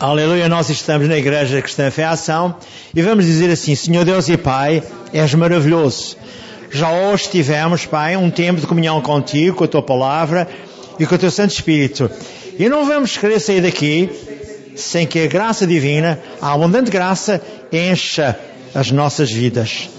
Aleluia, 0.00 0.48
nós 0.48 0.70
estamos 0.70 1.06
na 1.06 1.18
Igreja 1.18 1.60
Cristã 1.60 1.90
Fé 1.90 2.04
Ação 2.04 2.56
e 2.94 3.02
vamos 3.02 3.26
dizer 3.26 3.50
assim, 3.50 3.74
Senhor 3.74 4.02
Deus 4.02 4.30
e 4.30 4.36
Pai, 4.38 4.82
és 5.12 5.34
maravilhoso. 5.34 6.16
Já 6.70 6.90
hoje 6.90 7.28
tivemos, 7.28 7.84
Pai, 7.84 8.16
um 8.16 8.30
tempo 8.30 8.62
de 8.62 8.66
comunhão 8.66 8.98
contigo, 9.02 9.58
com 9.58 9.64
a 9.64 9.68
tua 9.68 9.82
palavra 9.82 10.48
e 10.98 11.04
com 11.04 11.14
o 11.14 11.18
teu 11.18 11.30
Santo 11.30 11.50
Espírito. 11.50 12.10
E 12.58 12.66
não 12.66 12.86
vamos 12.86 13.18
querer 13.18 13.38
sair 13.40 13.60
daqui 13.60 14.08
sem 14.74 15.06
que 15.06 15.18
a 15.18 15.26
graça 15.26 15.66
divina, 15.66 16.18
a 16.40 16.54
abundante 16.54 16.90
graça, 16.90 17.38
encha 17.70 18.34
as 18.74 18.90
nossas 18.90 19.30
vidas. 19.30 19.90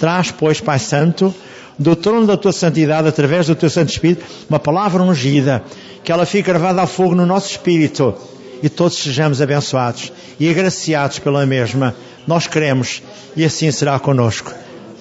Traz, 0.00 0.32
pois, 0.32 0.60
Pai 0.60 0.80
Santo, 0.80 1.32
do 1.78 1.94
trono 1.94 2.26
da 2.26 2.36
tua 2.36 2.52
santidade, 2.52 3.06
através 3.06 3.46
do 3.46 3.54
teu 3.54 3.70
Santo 3.70 3.90
Espírito, 3.90 4.24
uma 4.50 4.58
palavra 4.58 5.00
ungida, 5.00 5.62
que 6.02 6.10
ela 6.10 6.26
fique 6.26 6.48
gravada 6.48 6.82
a 6.82 6.88
fogo 6.88 7.14
no 7.14 7.24
nosso 7.24 7.52
espírito 7.52 8.16
e 8.62 8.68
todos 8.68 8.96
sejamos 8.96 9.40
abençoados 9.40 10.12
e 10.38 10.48
agraciados 10.48 11.18
pela 11.18 11.44
mesma. 11.46 11.94
Nós 12.26 12.46
queremos 12.46 13.02
e 13.36 13.44
assim 13.44 13.70
será 13.70 13.98
conosco. 13.98 14.52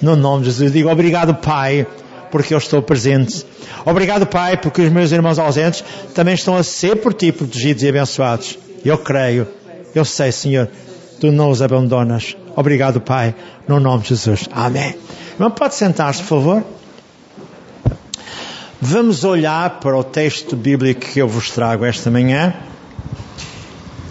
No 0.01 0.15
nome 0.15 0.43
de 0.43 0.51
Jesus, 0.51 0.71
digo 0.71 0.89
obrigado, 0.89 1.33
Pai, 1.35 1.87
porque 2.31 2.53
eu 2.53 2.57
estou 2.57 2.81
presente. 2.81 3.45
Obrigado, 3.85 4.25
Pai, 4.25 4.57
porque 4.57 4.81
os 4.81 4.91
meus 4.91 5.11
irmãos 5.11 5.39
ausentes 5.39 5.83
também 6.13 6.33
estão 6.33 6.57
a 6.57 6.63
ser 6.63 6.97
por 6.97 7.13
ti 7.13 7.31
protegidos 7.31 7.83
e 7.83 7.89
abençoados. 7.89 8.57
Eu 8.83 8.97
creio, 8.97 9.47
eu 9.95 10.03
sei, 10.03 10.31
Senhor, 10.31 10.69
tu 11.19 11.31
não 11.31 11.49
os 11.49 11.61
abandonas. 11.61 12.35
Obrigado, 12.55 12.99
Pai, 12.99 13.33
no 13.67 13.79
nome 13.79 14.03
de 14.03 14.09
Jesus. 14.09 14.49
Amém. 14.51 14.95
Irmão, 15.33 15.51
pode 15.51 15.75
sentar-se, 15.75 16.21
por 16.21 16.27
favor? 16.27 16.63
Vamos 18.81 19.23
olhar 19.23 19.79
para 19.79 19.97
o 19.97 20.03
texto 20.03 20.57
bíblico 20.57 20.99
que 20.99 21.19
eu 21.19 21.27
vos 21.27 21.49
trago 21.49 21.85
esta 21.85 22.11
manhã. 22.11 22.53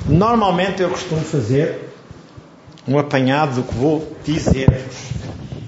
Normalmente 0.06 0.82
eu 0.82 0.90
costumo 0.90 1.22
fazer 1.22 1.92
um 2.86 2.98
apanhado 2.98 3.56
do 3.56 3.62
que 3.62 3.74
vou 3.74 4.16
dizer-vos. 4.24 5.12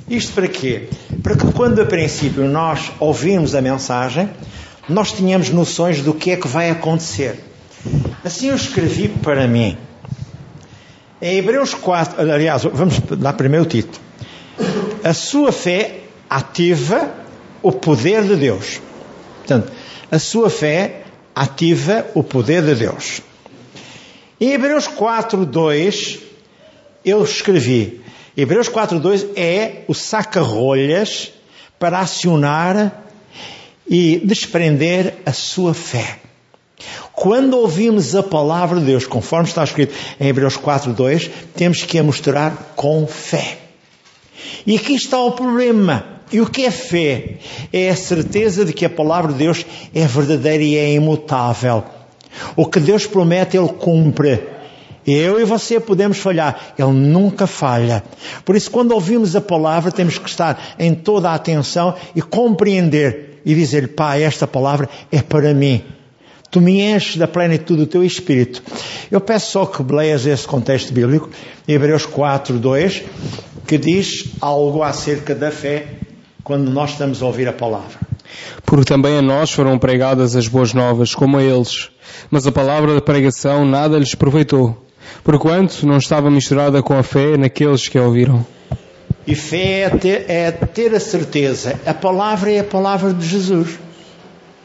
Isto 0.09 0.33
para 0.33 0.49
quê? 0.49 0.89
Para 1.23 1.37
que 1.37 1.53
quando 1.53 1.81
a 1.81 1.87
princípio 1.87 2.45
nós 2.45 2.93
ouvimos 2.99 3.55
a 3.55 3.61
mensagem, 3.61 4.29
nós 4.89 5.13
tenhamos 5.13 5.51
noções 5.51 6.03
do 6.03 6.13
que 6.13 6.33
é 6.33 6.37
que 6.37 6.49
vai 6.49 6.71
acontecer. 6.71 7.43
Assim 8.25 8.49
eu 8.49 8.57
escrevi 8.57 9.09
para 9.09 9.47
mim. 9.47 9.77
Em 11.23 11.39
Hebreus 11.39 11.73
4, 11.73 12.21
aliás, 12.21 12.65
vamos 12.65 12.99
dar 13.19 13.33
primeiro 13.33 13.65
o 13.65 13.69
título. 13.69 14.03
A 15.03 15.15
sua 15.15 15.53
fé 15.53 16.01
ativa 16.29 17.11
o 17.63 17.73
poder 17.73 18.25
de 18.25 18.37
Deus. 18.37 18.81
Portanto, 19.39 19.73
a 20.11 20.19
sua 20.19 20.51
fé 20.51 21.03
ativa 21.35 22.07
o 22.15 22.23
poder 22.23 22.63
de 22.63 22.75
Deus. 22.75 23.23
Em 24.45 24.53
Hebreus 24.53 24.87
4, 24.87 25.47
2, 25.47 26.19
eu 27.03 27.25
escrevi, 27.25 28.03
Hebreus 28.37 28.69
4, 28.69 29.01
2 29.01 29.29
é 29.37 29.85
o 29.89 29.95
saca-rolhas 29.95 31.33
para 31.79 32.01
acionar 32.01 33.07
e 33.89 34.21
desprender 34.23 35.15
a 35.25 35.33
sua 35.33 35.73
fé. 35.73 36.19
Quando 37.15 37.57
ouvimos 37.57 38.15
a 38.15 38.23
palavra 38.23 38.81
de 38.81 38.85
Deus, 38.85 39.07
conforme 39.07 39.49
está 39.49 39.65
escrito 39.65 39.95
em 40.21 40.29
Hebreus 40.29 40.59
4, 40.59 40.93
2, 40.93 41.31
temos 41.57 41.83
que 41.83 41.99
a 41.99 42.03
mostrar 42.03 42.75
com 42.77 43.07
fé. 43.07 43.57
E 44.67 44.77
aqui 44.77 44.95
está 44.95 45.19
o 45.21 45.33
problema. 45.33 46.21
E 46.31 46.43
o 46.43 46.47
que 46.51 46.67
é 46.67 46.71
fé? 46.71 47.39
É 47.73 47.89
a 47.89 47.97
certeza 47.97 48.67
de 48.67 48.75
que 48.75 48.85
a 48.85 48.91
palavra 48.91 49.33
de 49.33 49.39
Deus 49.39 49.65
é 49.95 50.07
verdadeira 50.07 50.63
e 50.63 50.77
é 50.77 50.93
imutável. 50.93 51.94
O 52.57 52.67
que 52.67 52.81
Deus 52.81 53.07
promete, 53.07 53.57
Ele 53.57 53.69
cumpre. 53.69 54.41
Eu 55.07 55.39
e 55.39 55.45
você 55.45 55.79
podemos 55.79 56.19
falhar, 56.19 56.75
Ele 56.79 56.93
nunca 56.93 57.47
falha. 57.47 58.03
Por 58.45 58.57
isso, 58.57 58.71
quando 58.71 58.93
ouvimos 58.93 59.37
a 59.37 59.41
palavra, 59.41 59.93
temos 59.93 60.19
que 60.19 60.29
estar 60.29 60.75
em 60.79 60.95
toda 60.95 61.31
a 61.31 61.35
atenção 61.35 61.95
e 62.17 62.23
compreender 62.23 63.43
e 63.45 63.55
dizer: 63.55 63.95
Pai, 63.95 64.23
esta 64.23 64.47
palavra 64.47 64.89
é 65.13 65.21
para 65.21 65.53
mim. 65.53 65.85
Tu 66.51 66.61
me 66.61 66.81
enches 66.81 67.17
da 67.17 67.27
plenitude 67.27 67.81
do 67.81 67.87
teu 67.87 68.05
espírito. 68.05 68.63
Eu 69.11 69.21
peço 69.21 69.51
só 69.51 69.67
que 69.67 69.83
leias 69.83 70.25
esse 70.25 70.47
contexto 70.47 70.93
bíblico, 70.93 71.29
Hebreus 71.67 72.07
4, 72.07 72.59
2, 72.59 73.03
que 73.67 73.77
diz 73.77 74.27
algo 74.41 74.83
acerca 74.83 75.35
da 75.35 75.51
fé 75.51 75.87
quando 76.45 76.71
nós 76.71 76.91
estamos 76.91 77.21
a 77.23 77.27
ouvir 77.27 77.49
a 77.49 77.53
palavra. 77.53 78.14
Porque 78.65 78.85
também 78.85 79.19
a 79.19 79.23
nós 79.23 79.51
foram 79.51 79.79
pregadas 79.79 80.37
as 80.37 80.49
boas 80.49 80.73
novas, 80.73 81.15
como 81.15 81.39
a 81.39 81.43
eles. 81.43 81.91
Mas 82.31 82.47
a 82.47 82.53
palavra 82.53 82.95
da 82.95 83.01
pregação 83.01 83.65
nada 83.65 83.99
lhes 83.99 84.15
aproveitou, 84.15 84.77
porquanto 85.23 85.87
não 85.87 85.99
estava 85.99 86.31
misturada 86.31 86.83
com 86.83 86.97
a 86.97 87.03
fé 87.03 87.37
naqueles 87.37 87.89
que 87.89 87.99
a 87.99 88.03
ouviram. 88.03 88.45
E 89.27 89.35
fé 89.35 89.81
é 89.81 89.91
ter, 89.91 90.25
é 90.29 90.51
ter 90.51 90.95
a 90.95 91.01
certeza. 91.01 91.81
A 91.87 91.95
palavra 91.95 92.53
é 92.53 92.61
a 92.61 92.65
palavra 92.65 93.13
de 93.13 93.27
Jesus. 93.27 93.79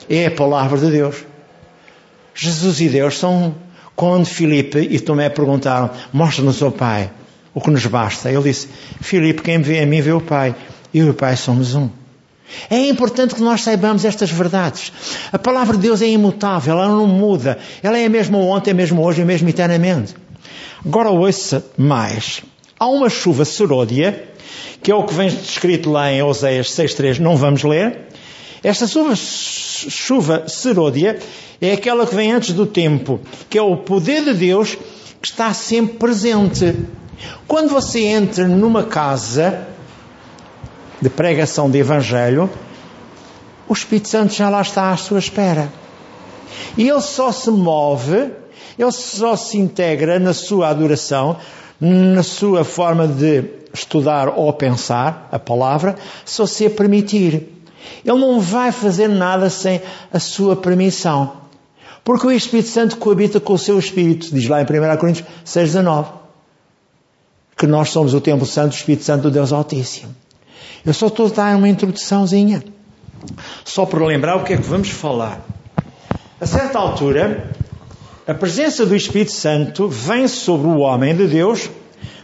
É 0.09 0.25
a 0.25 0.31
palavra 0.31 0.77
de 0.77 0.91
Deus. 0.91 1.23
Jesus 2.35 2.81
e 2.81 2.89
Deus 2.89 3.17
são 3.17 3.55
quando 3.95 4.25
Filipe 4.25 4.79
e 4.79 4.99
Tomé 4.99 5.29
perguntaram: 5.29 5.91
Mostra-nos 6.11 6.61
o 6.61 6.71
Pai, 6.71 7.11
o 7.53 7.61
que 7.61 7.69
nos 7.69 7.85
basta. 7.85 8.31
Ele 8.31 8.43
disse: 8.43 8.67
Filipe, 9.01 9.41
quem 9.41 9.61
vê 9.61 9.79
a 9.79 9.85
mim 9.85 10.01
vê 10.01 10.11
o 10.11 10.21
Pai. 10.21 10.55
Eu 10.93 11.07
e 11.07 11.09
o 11.11 11.13
Pai 11.13 11.35
somos 11.37 11.75
um. 11.75 11.89
É 12.69 12.87
importante 12.87 13.35
que 13.35 13.41
nós 13.41 13.61
saibamos 13.61 14.05
estas 14.05 14.31
verdades. 14.31 14.91
A 15.31 15.39
palavra 15.39 15.75
de 15.75 15.83
Deus 15.83 16.01
é 16.01 16.07
imutável, 16.07 16.73
ela 16.73 16.87
não 16.87 17.07
muda. 17.07 17.59
Ela 17.81 17.97
é 17.97 18.05
a 18.05 18.09
mesma 18.09 18.37
ontem, 18.37 18.71
a 18.71 18.73
mesma 18.73 19.01
hoje, 19.01 19.21
a 19.21 19.25
mesma 19.25 19.49
eternamente. 19.49 20.15
Agora 20.85 21.09
ouça 21.09 21.65
mais. 21.77 22.41
Há 22.79 22.87
uma 22.87 23.09
chuva 23.09 23.43
seródia, 23.45 24.23
que 24.81 24.91
é 24.91 24.95
o 24.95 25.03
que 25.03 25.13
vem 25.13 25.29
descrito 25.29 25.89
lá 25.89 26.11
em 26.11 26.23
Oséias 26.23 26.69
6.3, 26.69 27.19
não 27.19 27.35
vamos 27.35 27.63
ler. 27.63 28.07
Esta 28.63 28.87
chuva, 28.87 29.13
chuva 29.15 30.43
seródia 30.47 31.19
é 31.61 31.73
aquela 31.73 32.05
que 32.05 32.15
vem 32.15 32.31
antes 32.31 32.53
do 32.53 32.65
tempo, 32.65 33.19
que 33.49 33.57
é 33.57 33.61
o 33.61 33.77
poder 33.77 34.23
de 34.23 34.33
Deus 34.33 34.77
que 35.21 35.27
está 35.27 35.53
sempre 35.53 35.97
presente. 35.97 36.75
Quando 37.47 37.69
você 37.69 38.01
entra 38.01 38.47
numa 38.47 38.83
casa, 38.83 39.67
de 41.01 41.09
pregação 41.09 41.69
de 41.69 41.77
Evangelho, 41.77 42.49
o 43.67 43.73
Espírito 43.73 44.09
Santo 44.09 44.33
já 44.33 44.49
lá 44.49 44.61
está 44.61 44.91
à 44.91 44.97
sua 44.97 45.19
espera. 45.19 45.71
E 46.77 46.89
ele 46.89 47.01
só 47.01 47.31
se 47.31 47.49
move, 47.51 48.31
ele 48.77 48.91
só 48.91 49.35
se 49.35 49.57
integra 49.57 50.19
na 50.19 50.33
sua 50.33 50.69
adoração, 50.69 51.37
na 51.79 52.23
sua 52.23 52.63
forma 52.63 53.07
de 53.07 53.43
estudar 53.73 54.29
ou 54.29 54.51
pensar 54.53 55.29
a 55.31 55.39
palavra, 55.39 55.95
se 56.25 56.39
você 56.39 56.69
permitir. 56.69 57.47
Ele 58.03 58.17
não 58.17 58.39
vai 58.39 58.71
fazer 58.71 59.07
nada 59.07 59.49
sem 59.49 59.81
a 60.11 60.19
sua 60.19 60.55
permissão. 60.55 61.33
Porque 62.03 62.25
o 62.25 62.31
Espírito 62.31 62.69
Santo 62.69 62.97
coabita 62.97 63.39
com 63.39 63.53
o 63.53 63.57
seu 63.57 63.77
Espírito, 63.77 64.33
diz 64.33 64.47
lá 64.47 64.61
em 64.61 64.63
1 64.63 64.97
Coríntios 64.97 65.27
6,19, 65.45 66.07
que 67.55 67.67
nós 67.67 67.89
somos 67.89 68.13
o 68.13 68.21
templo 68.21 68.45
santo 68.45 68.69
do 68.69 68.75
Espírito 68.75 69.03
Santo 69.03 69.23
do 69.23 69.31
Deus 69.31 69.51
Altíssimo. 69.51 70.15
Eu 70.85 70.93
só 70.93 71.07
estou 71.07 71.27
a 71.27 71.29
dar 71.29 71.55
uma 71.57 71.67
introduçãozinha. 71.67 72.63
Só 73.65 73.85
para 73.85 74.05
lembrar 74.05 74.37
o 74.37 74.43
que 74.43 74.53
é 74.53 74.57
que 74.57 74.63
vamos 74.63 74.89
falar. 74.89 75.41
A 76.39 76.45
certa 76.45 76.79
altura, 76.79 77.51
a 78.25 78.33
presença 78.33 78.85
do 78.85 78.95
Espírito 78.95 79.31
Santo 79.31 79.89
vem 79.89 80.27
sobre 80.27 80.67
o 80.67 80.79
homem 80.79 81.15
de 81.15 81.27
Deus, 81.27 81.69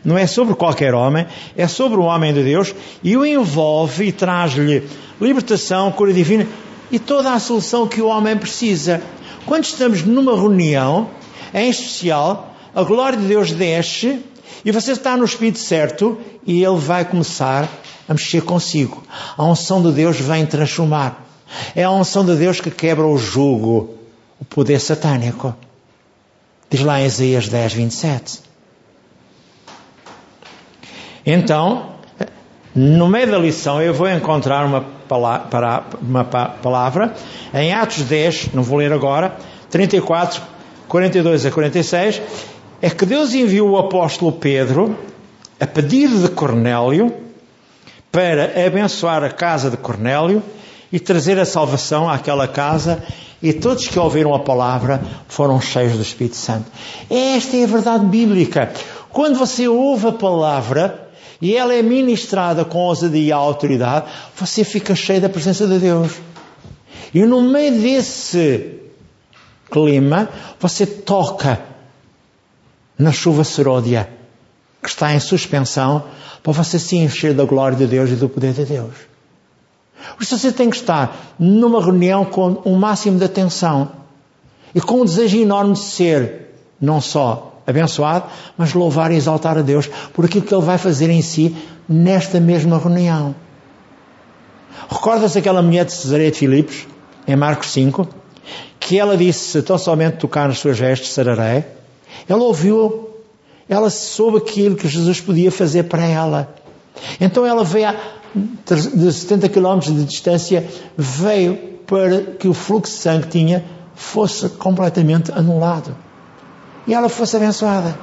não 0.05 0.17
é 0.17 0.25
sobre 0.25 0.55
qualquer 0.55 0.93
homem, 0.93 1.25
é 1.57 1.67
sobre 1.67 1.97
o 1.97 2.03
homem 2.03 2.33
de 2.33 2.43
Deus 2.43 2.73
e 3.03 3.17
o 3.17 3.25
envolve 3.25 4.05
e 4.05 4.11
traz-lhe 4.11 4.87
libertação, 5.19 5.91
cura 5.91 6.13
divina 6.13 6.47
e 6.91 6.99
toda 6.99 7.33
a 7.33 7.39
solução 7.39 7.87
que 7.87 8.01
o 8.01 8.07
homem 8.07 8.37
precisa. 8.37 9.01
Quando 9.45 9.65
estamos 9.65 10.03
numa 10.03 10.35
reunião, 10.35 11.09
em 11.53 11.69
especial, 11.69 12.55
a 12.73 12.83
glória 12.83 13.17
de 13.17 13.25
Deus 13.25 13.51
desce 13.51 14.19
e 14.63 14.71
você 14.71 14.93
está 14.93 15.17
no 15.17 15.25
Espírito 15.25 15.59
certo 15.59 16.17
e 16.45 16.63
ele 16.63 16.77
vai 16.77 17.03
começar 17.03 17.67
a 18.07 18.13
mexer 18.13 18.41
consigo. 18.41 19.03
A 19.37 19.43
unção 19.43 19.81
de 19.81 19.91
Deus 19.91 20.19
vem 20.19 20.45
transformar. 20.45 21.25
É 21.75 21.83
a 21.83 21.91
unção 21.91 22.25
de 22.25 22.35
Deus 22.35 22.59
que 22.59 22.71
quebra 22.71 23.05
o 23.05 23.17
jugo, 23.17 23.95
o 24.39 24.45
poder 24.45 24.79
satânico. 24.79 25.55
Diz 26.69 26.81
lá 26.81 27.01
em 27.01 27.05
Isaías 27.05 27.47
10, 27.47 27.73
27. 27.73 28.39
Então, 31.25 31.95
no 32.75 33.07
meio 33.07 33.31
da 33.31 33.37
lição, 33.37 33.81
eu 33.81 33.93
vou 33.93 34.09
encontrar 34.09 34.65
uma 34.65 34.81
palavra, 34.81 35.83
uma 36.01 36.23
palavra 36.23 37.13
em 37.53 37.73
Atos 37.73 38.03
10, 38.03 38.53
não 38.53 38.61
vou 38.61 38.77
ler 38.77 38.91
agora, 38.91 39.35
34, 39.69 40.41
42 40.87 41.45
a 41.45 41.51
46, 41.51 42.21
é 42.81 42.89
que 42.89 43.05
Deus 43.05 43.33
enviou 43.33 43.71
o 43.71 43.77
apóstolo 43.77 44.31
Pedro, 44.33 44.95
a 45.59 45.65
pedido 45.65 46.21
de 46.21 46.29
Cornélio, 46.29 47.24
para 48.15 48.65
abençoar 48.65 49.25
a 49.25 49.29
casa 49.29 49.69
de 49.69 49.75
Cornélio 49.75 50.41
e 50.89 51.01
trazer 51.01 51.37
a 51.37 51.43
salvação 51.43 52.09
àquela 52.09 52.47
casa 52.47 53.03
E 53.43 53.51
todos 53.51 53.89
que 53.89 53.99
ouviram 53.99 54.33
a 54.33 54.39
palavra 54.39 55.01
foram 55.27 55.59
cheios 55.59 55.97
do 55.97 56.01
Espírito 56.01 56.37
Santo. 56.37 56.71
Esta 57.09 57.57
é 57.57 57.65
a 57.65 57.67
verdade 57.67 58.05
bíblica. 58.05 58.71
Quando 59.09 59.37
você 59.37 59.67
ouve 59.67 60.07
a 60.07 60.13
palavra 60.13 61.09
e 61.41 61.57
ela 61.57 61.73
é 61.73 61.81
ministrada 61.81 62.63
com 62.63 62.77
ousadia 62.77 63.21
e 63.21 63.31
autoridade, 63.33 64.05
você 64.33 64.63
fica 64.63 64.95
cheio 64.95 65.19
da 65.19 65.27
presença 65.27 65.67
de 65.67 65.77
Deus. 65.77 66.13
E 67.13 67.21
no 67.25 67.41
meio 67.41 67.81
desse 67.81 68.79
clima, 69.69 70.29
você 70.57 70.85
toca 70.85 71.59
na 72.97 73.11
chuva 73.11 73.43
seródia 73.43 74.14
que 74.85 74.91
está 74.91 75.13
em 75.13 75.19
suspensão 75.19 76.03
para 76.43 76.53
você 76.53 76.77
se 76.77 76.95
encher 76.95 77.33
da 77.33 77.43
glória 77.43 77.75
de 77.75 77.87
Deus 77.87 78.11
e 78.11 78.15
do 78.15 78.29
poder 78.29 78.53
de 78.53 78.65
Deus. 78.65 78.93
Você 80.19 80.51
tem 80.51 80.69
que 80.69 80.75
estar 80.75 81.35
numa 81.39 81.83
reunião 81.83 82.23
com 82.23 82.61
um 82.63 82.75
máximo 82.75 83.17
de 83.17 83.25
atenção 83.25 83.91
e 84.73 84.79
com 84.79 85.01
um 85.01 85.05
desejo 85.05 85.37
enorme 85.37 85.73
de 85.73 85.79
ser 85.79 86.53
não 86.79 87.01
só 87.01 87.61
abençoado, 87.65 88.25
mas 88.55 88.75
louvar 88.75 89.11
e 89.11 89.15
exaltar 89.15 89.57
a 89.57 89.63
Deus 89.63 89.89
por 90.13 90.25
aquilo 90.25 90.45
que 90.45 90.53
Ele 90.53 90.61
vai 90.61 90.77
fazer 90.77 91.09
em 91.09 91.21
si 91.23 91.55
nesta 91.89 92.39
mesma 92.39 92.77
reunião. 92.77 93.33
Recorda-se 94.87 95.39
aquela 95.39 95.63
mulher 95.63 95.85
de 95.85 95.93
Cesareia 95.93 96.29
de 96.29 96.37
Filipos, 96.37 96.85
em 97.27 97.35
Marcos 97.35 97.71
5, 97.71 98.07
que 98.79 98.99
ela 98.99 99.17
disse, 99.17 99.39
se 99.39 99.61
tão 99.63 99.79
somente 99.79 100.17
tocar 100.17 100.47
nas 100.47 100.59
suas 100.59 100.77
vestes, 100.77 101.11
sararei. 101.11 101.63
Ela 102.29 102.43
ouviu 102.43 103.04
ela 103.67 103.89
soube 103.89 104.37
aquilo 104.37 104.75
que 104.75 104.87
Jesus 104.87 105.19
podia 105.19 105.51
fazer 105.51 105.83
para 105.83 106.05
ela. 106.05 106.55
Então 107.19 107.45
ela 107.45 107.63
veio 107.63 107.89
a, 107.89 107.95
de 108.35 109.11
70 109.11 109.49
km 109.49 109.79
de 109.79 110.05
distância, 110.05 110.67
veio 110.97 111.55
para 111.87 112.21
que 112.21 112.47
o 112.47 112.53
fluxo 112.53 112.93
de 112.93 112.99
sangue 112.99 113.27
tinha 113.27 113.65
fosse 113.95 114.49
completamente 114.49 115.31
anulado. 115.31 115.95
E 116.87 116.93
ela 116.93 117.09
fosse 117.09 117.35
abençoada. 117.35 117.97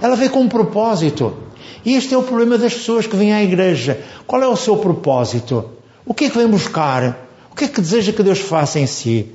Ela 0.00 0.16
veio 0.16 0.30
com 0.30 0.40
um 0.40 0.48
propósito. 0.48 1.36
E 1.84 1.94
este 1.94 2.14
é 2.14 2.18
o 2.18 2.22
problema 2.22 2.58
das 2.58 2.74
pessoas 2.74 3.06
que 3.06 3.14
vêm 3.14 3.32
à 3.32 3.42
igreja. 3.42 4.00
Qual 4.26 4.42
é 4.42 4.48
o 4.48 4.56
seu 4.56 4.76
propósito? 4.76 5.70
O 6.04 6.12
que 6.12 6.24
é 6.24 6.30
que 6.30 6.38
vem 6.38 6.48
buscar? 6.48 7.28
O 7.52 7.54
que 7.54 7.64
é 7.64 7.68
que 7.68 7.80
deseja 7.80 8.12
que 8.12 8.22
Deus 8.22 8.40
faça 8.40 8.80
em 8.80 8.86
si? 8.86 9.32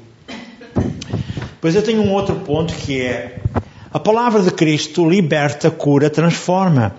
Pois 1.62 1.75
eu 1.75 1.81
tenho 1.81 2.01
um 2.01 2.12
outro 2.12 2.35
ponto 2.35 2.73
que 2.73 3.01
é 3.01 3.40
a 3.93 3.99
palavra 3.99 4.41
de 4.41 4.51
Cristo 4.51 5.09
liberta, 5.09 5.69
cura, 5.69 6.09
transforma. 6.09 6.95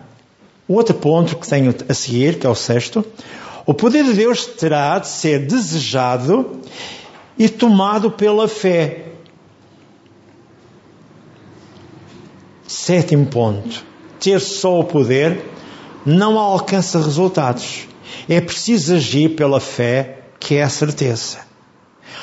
O 0.69 0.75
outro 0.75 0.95
ponto 0.95 1.37
que 1.37 1.49
tenho 1.49 1.75
a 1.89 1.95
seguir, 1.95 2.39
que 2.39 2.47
é 2.47 2.51
o 2.51 2.55
sexto, 2.55 3.05
o 3.65 3.73
poder 3.73 4.05
de 4.05 4.13
Deus 4.13 4.45
terá 4.45 4.99
de 4.99 5.09
ser 5.09 5.47
desejado 5.47 6.61
e 7.39 7.49
tomado 7.49 8.11
pela 8.11 8.47
fé. 8.47 9.07
Sétimo 12.67 13.27
ponto. 13.27 13.85
Ter 14.21 14.41
só 14.41 14.81
o 14.81 14.85
poder 14.85 15.45
não 16.05 16.39
alcança 16.39 17.03
resultados. 17.03 17.89
É 18.29 18.41
preciso 18.41 18.95
agir 18.95 19.31
pela 19.31 19.61
fé, 19.61 20.19
que 20.39 20.57
é 20.57 20.63
a 20.63 20.69
certeza. 20.69 21.52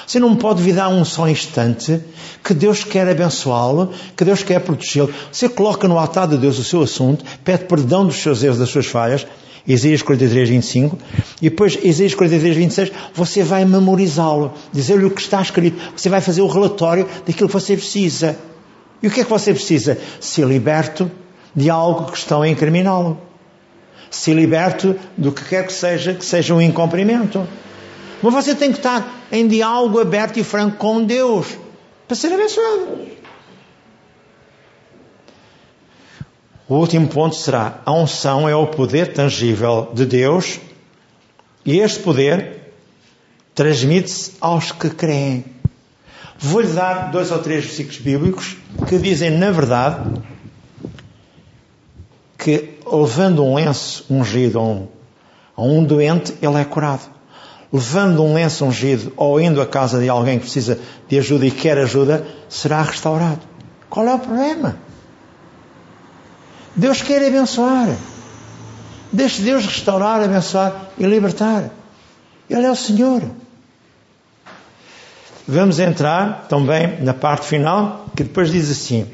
Você 0.10 0.18
não 0.18 0.36
pode 0.36 0.56
duvidar 0.56 0.90
um 0.90 1.06
só 1.06 1.30
instante 1.30 2.02
que 2.44 2.52
Deus 2.52 2.84
quer 2.84 3.08
abençoá-lo, 3.08 3.92
que 4.18 4.26
Deus 4.26 4.42
quer 4.42 4.60
protegê-lo. 4.60 5.14
Você 5.32 5.48
coloca 5.48 5.88
no 5.88 6.00
altar 6.00 6.28
de 6.28 6.36
Deus 6.36 6.58
o 6.58 6.64
seu 6.64 6.82
assunto, 6.82 7.24
pede 7.44 7.66
perdão 7.66 8.08
dos 8.08 8.16
seus 8.16 8.42
erros, 8.42 8.58
das 8.58 8.70
suas 8.70 8.88
falhas, 8.88 9.28
Isaías 9.68 10.02
43, 10.02 10.50
25, 10.50 10.98
e 11.40 11.52
depois 11.52 11.78
Isaías 11.84 12.16
43, 12.16 12.58
26, 12.58 12.92
você 13.14 13.44
vai 13.44 13.64
memorizá-lo, 13.66 14.52
dizer-lhe 14.74 15.06
o 15.06 15.12
que 15.12 15.22
está 15.22 15.44
escrito, 15.44 15.80
você 15.96 16.10
vai 16.10 16.22
fazer 16.22 16.42
o 16.42 16.48
relatório 16.48 17.08
daquilo 17.28 17.48
que 17.48 17.54
você 17.54 17.76
precisa. 17.78 18.36
E 19.04 19.08
o 19.08 19.12
que 19.12 19.22
é 19.22 19.24
que 19.24 19.30
você 19.30 19.54
precisa? 19.54 19.96
Ser 20.20 20.48
liberto 20.48 21.12
de 21.56 21.70
algo 21.70 22.12
que 22.12 22.18
estão 22.18 22.42
a 22.42 22.50
incriminá-lo. 22.50 23.16
Ser 24.10 24.34
liberto 24.34 24.96
do 25.16 25.32
que 25.32 25.46
quer 25.46 25.68
que 25.68 25.74
seja, 25.74 26.16
que 26.16 26.26
seja 26.26 26.56
um 26.56 26.60
incumprimento. 26.60 27.48
Mas 28.22 28.34
você 28.34 28.54
tem 28.54 28.72
que 28.72 28.78
estar 28.78 29.28
em 29.32 29.48
diálogo 29.48 30.00
aberto 30.00 30.38
e 30.38 30.44
franco 30.44 30.78
com 30.78 31.04
Deus 31.04 31.58
para 32.08 32.16
ser 32.16 32.34
abençoado. 32.34 33.08
O 36.68 36.76
último 36.76 37.08
ponto 37.08 37.36
será: 37.36 37.82
a 37.86 37.94
unção 37.94 38.48
é 38.48 38.56
o 38.56 38.68
poder 38.68 39.14
tangível 39.14 39.90
de 39.94 40.06
Deus 40.06 40.60
e 41.66 41.80
este 41.80 42.00
poder 42.00 42.74
transmite-se 43.56 44.34
aos 44.42 44.72
que 44.72 44.90
creem. 44.90 45.46
Vou-lhe 46.38 46.68
dar 46.68 47.12
dois 47.12 47.32
ou 47.32 47.40
três 47.40 47.66
versículos 47.66 48.00
bíblicos 48.00 48.58
que 48.88 48.98
dizem, 48.98 49.32
na 49.32 49.52
verdade, 49.52 50.22
que 52.38 52.78
levando 52.86 53.44
um 53.44 53.56
lenço 53.56 54.06
ungido 54.10 54.60
a 54.60 54.64
um, 54.64 54.88
a 55.56 55.62
um 55.62 55.84
doente, 55.84 56.34
ele 56.42 56.56
é 56.56 56.64
curado 56.64 57.19
levando 57.72 58.24
um 58.24 58.34
lenço 58.34 58.66
ungido 58.66 59.14
ou 59.16 59.40
indo 59.40 59.62
à 59.62 59.66
casa 59.66 60.00
de 60.00 60.10
alguém 60.10 60.38
que 60.38 60.46
precisa 60.46 60.80
de 61.08 61.18
ajuda 61.20 61.46
e 61.46 61.52
quer 61.52 61.78
ajuda, 61.78 62.26
será 62.48 62.82
restaurado. 62.82 63.42
Qual 63.90 64.08
é 64.08 64.14
o 64.14 64.20
problema? 64.20 64.78
Deus 66.76 67.02
quer 67.02 67.26
abençoar. 67.26 67.90
Deixe 69.12 69.42
Deus 69.42 69.66
restaurar, 69.66 70.22
abençoar 70.22 70.90
e 70.98 71.06
libertar. 71.06 71.70
Ele 72.50 72.66
é 72.66 72.72
o 72.72 72.76
Senhor. 72.76 73.24
Vamos 75.48 75.80
entrar 75.80 76.46
também 76.48 77.02
na 77.02 77.14
parte 77.14 77.48
final, 77.48 78.06
que 78.16 78.24
depois 78.24 78.52
diz 78.52 78.70
assim: 78.70 79.08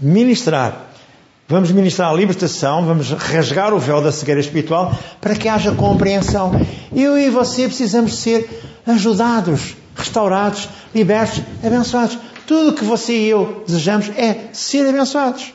ministrar 0.00 0.89
Vamos 1.50 1.72
ministrar 1.72 2.08
a 2.08 2.14
libertação, 2.14 2.86
vamos 2.86 3.10
rasgar 3.10 3.74
o 3.74 3.78
véu 3.80 4.00
da 4.00 4.12
cegueira 4.12 4.40
espiritual 4.40 4.96
para 5.20 5.34
que 5.34 5.48
haja 5.48 5.72
compreensão. 5.72 6.52
Eu 6.94 7.18
e 7.18 7.28
você 7.28 7.66
precisamos 7.66 8.16
ser 8.18 8.48
ajudados, 8.86 9.74
restaurados, 9.96 10.68
libertos, 10.94 11.42
abençoados. 11.60 12.16
Tudo 12.46 12.70
o 12.70 12.72
que 12.72 12.84
você 12.84 13.14
e 13.14 13.28
eu 13.30 13.64
desejamos 13.66 14.10
é 14.10 14.50
ser 14.52 14.88
abençoados. 14.88 15.52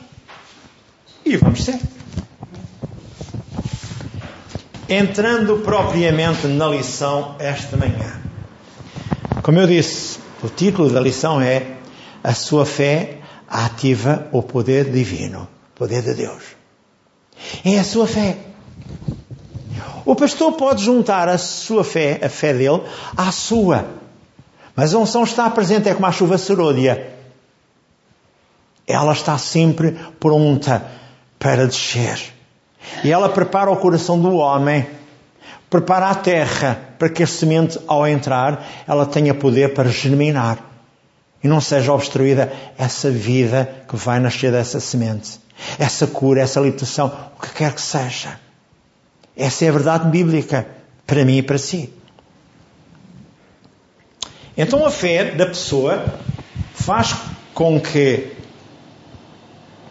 E 1.24 1.34
vamos 1.38 1.64
ser. 1.64 1.80
Entrando 4.90 5.62
propriamente 5.64 6.46
na 6.46 6.68
lição 6.68 7.36
esta 7.38 7.74
manhã. 7.78 8.20
Como 9.42 9.58
eu 9.58 9.66
disse, 9.66 10.18
o 10.42 10.48
título 10.50 10.90
da 10.90 11.00
lição 11.00 11.40
é 11.40 11.78
A 12.22 12.34
sua 12.34 12.66
fé 12.66 13.20
ativa 13.48 14.26
o 14.30 14.42
poder 14.42 14.92
divino 14.92 15.55
poder 15.76 16.02
de 16.02 16.14
Deus. 16.14 16.42
É 17.64 17.78
a 17.78 17.84
sua 17.84 18.06
fé. 18.08 18.36
O 20.04 20.16
pastor 20.16 20.52
pode 20.52 20.82
juntar 20.82 21.28
a 21.28 21.38
sua 21.38 21.84
fé, 21.84 22.18
a 22.22 22.28
fé 22.28 22.52
dele, 22.52 22.82
à 23.16 23.30
sua. 23.30 23.86
Mas 24.74 24.94
a 24.94 24.98
unção 24.98 25.22
está 25.22 25.48
presente, 25.50 25.88
é 25.88 25.94
como 25.94 26.06
a 26.06 26.12
chuva 26.12 26.38
seródia. 26.38 27.12
Ela 28.86 29.12
está 29.12 29.36
sempre 29.36 29.98
pronta 30.18 30.86
para 31.38 31.66
descer. 31.66 32.32
E 33.04 33.12
ela 33.12 33.28
prepara 33.28 33.70
o 33.70 33.76
coração 33.76 34.18
do 34.18 34.36
homem, 34.36 34.86
prepara 35.68 36.08
a 36.08 36.14
terra 36.14 36.78
para 36.98 37.08
que 37.08 37.22
a 37.22 37.26
semente, 37.26 37.78
ao 37.86 38.06
entrar, 38.06 38.64
ela 38.86 39.04
tenha 39.04 39.34
poder 39.34 39.74
para 39.74 39.88
germinar. 39.88 40.65
E 41.46 41.48
não 41.48 41.60
seja 41.60 41.92
obstruída 41.92 42.52
essa 42.76 43.08
vida 43.08 43.70
que 43.88 43.94
vai 43.94 44.18
nascer 44.18 44.50
dessa 44.50 44.80
semente 44.80 45.46
essa 45.78 46.06
cura, 46.06 46.40
essa 46.40 46.60
libertação, 46.60 47.12
o 47.36 47.42
que 47.42 47.54
quer 47.54 47.72
que 47.72 47.80
seja. 47.80 48.38
Essa 49.36 49.64
é 49.64 49.68
a 49.68 49.72
verdade 49.72 50.08
bíblica 50.08 50.66
para 51.06 51.24
mim 51.24 51.38
e 51.38 51.42
para 51.42 51.58
si. 51.58 51.92
Então 54.56 54.84
a 54.84 54.90
fé 54.90 55.32
da 55.32 55.46
pessoa 55.46 56.04
faz 56.74 57.14
com 57.52 57.80
que 57.80 58.32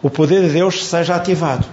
o 0.02 0.10
poder 0.10 0.42
de 0.42 0.50
Deus 0.50 0.84
seja 0.86 1.14
ativado. 1.14 1.66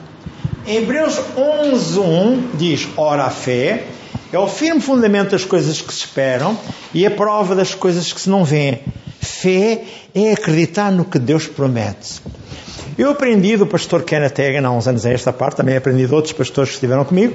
Em 0.66 0.78
Hebreus 0.78 1.20
11.1 1.36 2.56
diz, 2.56 2.88
ora 2.96 3.26
a 3.26 3.30
fé 3.30 3.88
é 4.32 4.40
o 4.40 4.48
firme 4.48 4.82
fundamento 4.82 5.32
das 5.32 5.44
coisas 5.44 5.82
que 5.82 5.94
se 5.94 6.00
esperam 6.06 6.58
e 6.94 7.06
a 7.06 7.12
prova 7.12 7.54
das 7.54 7.76
coisas 7.76 8.14
que 8.14 8.22
se 8.22 8.30
não 8.30 8.44
veem. 8.44 8.82
Fé 9.24 9.84
é 10.14 10.32
acreditar 10.34 10.92
no 10.92 11.06
que 11.06 11.18
Deus 11.20 11.48
promete. 11.48 12.22
Eu 12.98 13.12
aprendi 13.12 13.58
do 13.58 13.66
pastor 13.66 14.04
Kenneth 14.04 14.40
Hagan 14.40 14.68
há 14.68 14.72
uns 14.72 14.88
anos 14.88 15.06
a 15.06 15.12
esta 15.12 15.34
parte, 15.34 15.58
também 15.58 15.76
aprendi 15.76 16.06
de 16.06 16.14
outros 16.14 16.34
pastores 16.34 16.70
que 16.70 16.76
estiveram 16.76 17.04
comigo, 17.04 17.34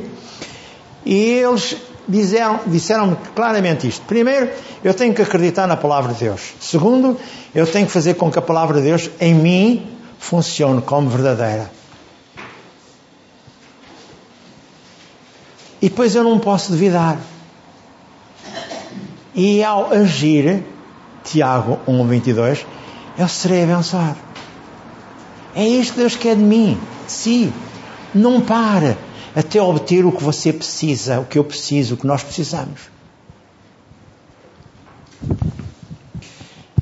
e 1.04 1.14
eles 1.14 1.76
disseram, 2.06 2.60
disseram 2.66 3.16
claramente 3.34 3.88
isto. 3.88 4.04
Primeiro, 4.06 4.50
eu 4.84 4.94
tenho 4.94 5.12
que 5.12 5.22
acreditar 5.22 5.66
na 5.66 5.76
palavra 5.76 6.12
de 6.14 6.20
Deus. 6.20 6.54
Segundo, 6.60 7.18
eu 7.54 7.66
tenho 7.66 7.86
que 7.86 7.92
fazer 7.92 8.14
com 8.14 8.30
que 8.30 8.38
a 8.38 8.42
palavra 8.42 8.78
de 8.78 8.86
Deus 8.86 9.10
em 9.20 9.34
mim 9.34 9.86
funcione 10.18 10.80
como 10.82 11.08
verdadeira. 11.08 11.70
E 15.80 15.88
depois 15.88 16.14
eu 16.14 16.24
não 16.24 16.38
posso 16.38 16.72
duvidar. 16.72 17.18
E 19.34 19.62
ao 19.62 19.92
agir, 19.92 20.64
Tiago 21.30 21.78
1,22, 21.86 22.64
eu 23.18 23.28
serei 23.28 23.64
abençoado. 23.64 24.16
É 25.54 25.66
isto 25.66 25.94
que 25.94 26.00
Deus 26.00 26.16
quer 26.16 26.36
de 26.36 26.42
mim. 26.42 26.78
Sim. 27.06 27.52
Não 28.14 28.40
para 28.40 28.96
até 29.34 29.60
obter 29.60 30.06
o 30.06 30.12
que 30.12 30.22
você 30.22 30.52
precisa, 30.52 31.20
o 31.20 31.24
que 31.24 31.38
eu 31.38 31.44
preciso, 31.44 31.94
o 31.94 31.96
que 31.98 32.06
nós 32.06 32.22
precisamos. 32.22 32.80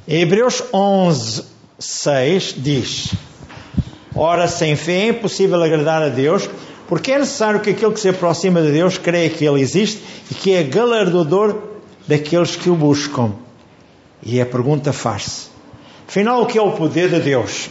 Hebreus 0.06 0.62
11, 0.72 1.44
6 1.78 2.54
diz: 2.58 3.14
Ora, 4.14 4.46
sem 4.46 4.76
fé 4.76 5.06
é 5.06 5.08
impossível 5.08 5.60
agradar 5.60 6.02
a 6.02 6.08
Deus, 6.08 6.48
porque 6.86 7.10
é 7.12 7.18
necessário 7.18 7.60
que 7.60 7.70
aquele 7.70 7.92
que 7.92 8.00
se 8.00 8.08
aproxima 8.08 8.62
de 8.62 8.70
Deus 8.70 8.96
creia 8.98 9.28
que 9.28 9.44
Ele 9.44 9.60
existe 9.60 10.00
e 10.30 10.34
que 10.34 10.52
é 10.52 10.62
galardoador 10.62 11.56
daqueles 12.06 12.54
que 12.54 12.70
o 12.70 12.76
buscam. 12.76 13.45
E 14.28 14.40
a 14.40 14.44
pergunta 14.44 14.92
faz-se: 14.92 15.46
afinal, 16.08 16.42
o 16.42 16.46
que 16.46 16.58
é 16.58 16.60
o 16.60 16.72
poder 16.72 17.08
de 17.08 17.20
Deus? 17.20 17.70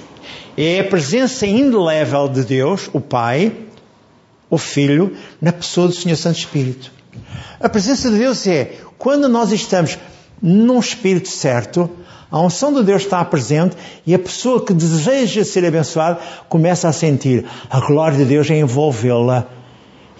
É 0.57 0.79
a 0.79 0.83
presença 0.85 1.45
indelével 1.45 2.29
de 2.29 2.45
Deus, 2.45 2.89
o 2.93 3.01
Pai, 3.01 3.51
o 4.49 4.57
Filho, 4.57 5.17
na 5.41 5.51
pessoa 5.51 5.89
do 5.89 5.93
Senhor 5.93 6.15
Santo 6.15 6.39
Espírito. 6.39 6.93
A 7.59 7.67
presença 7.67 8.09
de 8.09 8.17
Deus 8.19 8.47
é 8.47 8.77
quando 8.97 9.27
nós 9.27 9.51
estamos 9.51 9.99
num 10.41 10.79
espírito 10.79 11.27
certo, 11.27 11.89
a 12.31 12.39
unção 12.39 12.73
de 12.73 12.83
Deus 12.83 13.01
está 13.01 13.23
presente 13.25 13.75
e 14.07 14.15
a 14.15 14.19
pessoa 14.19 14.63
que 14.63 14.73
deseja 14.73 15.43
ser 15.43 15.65
abençoada 15.65 16.19
começa 16.47 16.87
a 16.87 16.93
sentir 16.93 17.45
a 17.69 17.81
glória 17.81 18.17
de 18.17 18.23
Deus 18.23 18.49
a 18.49 18.55
envolvê-la. 18.55 19.45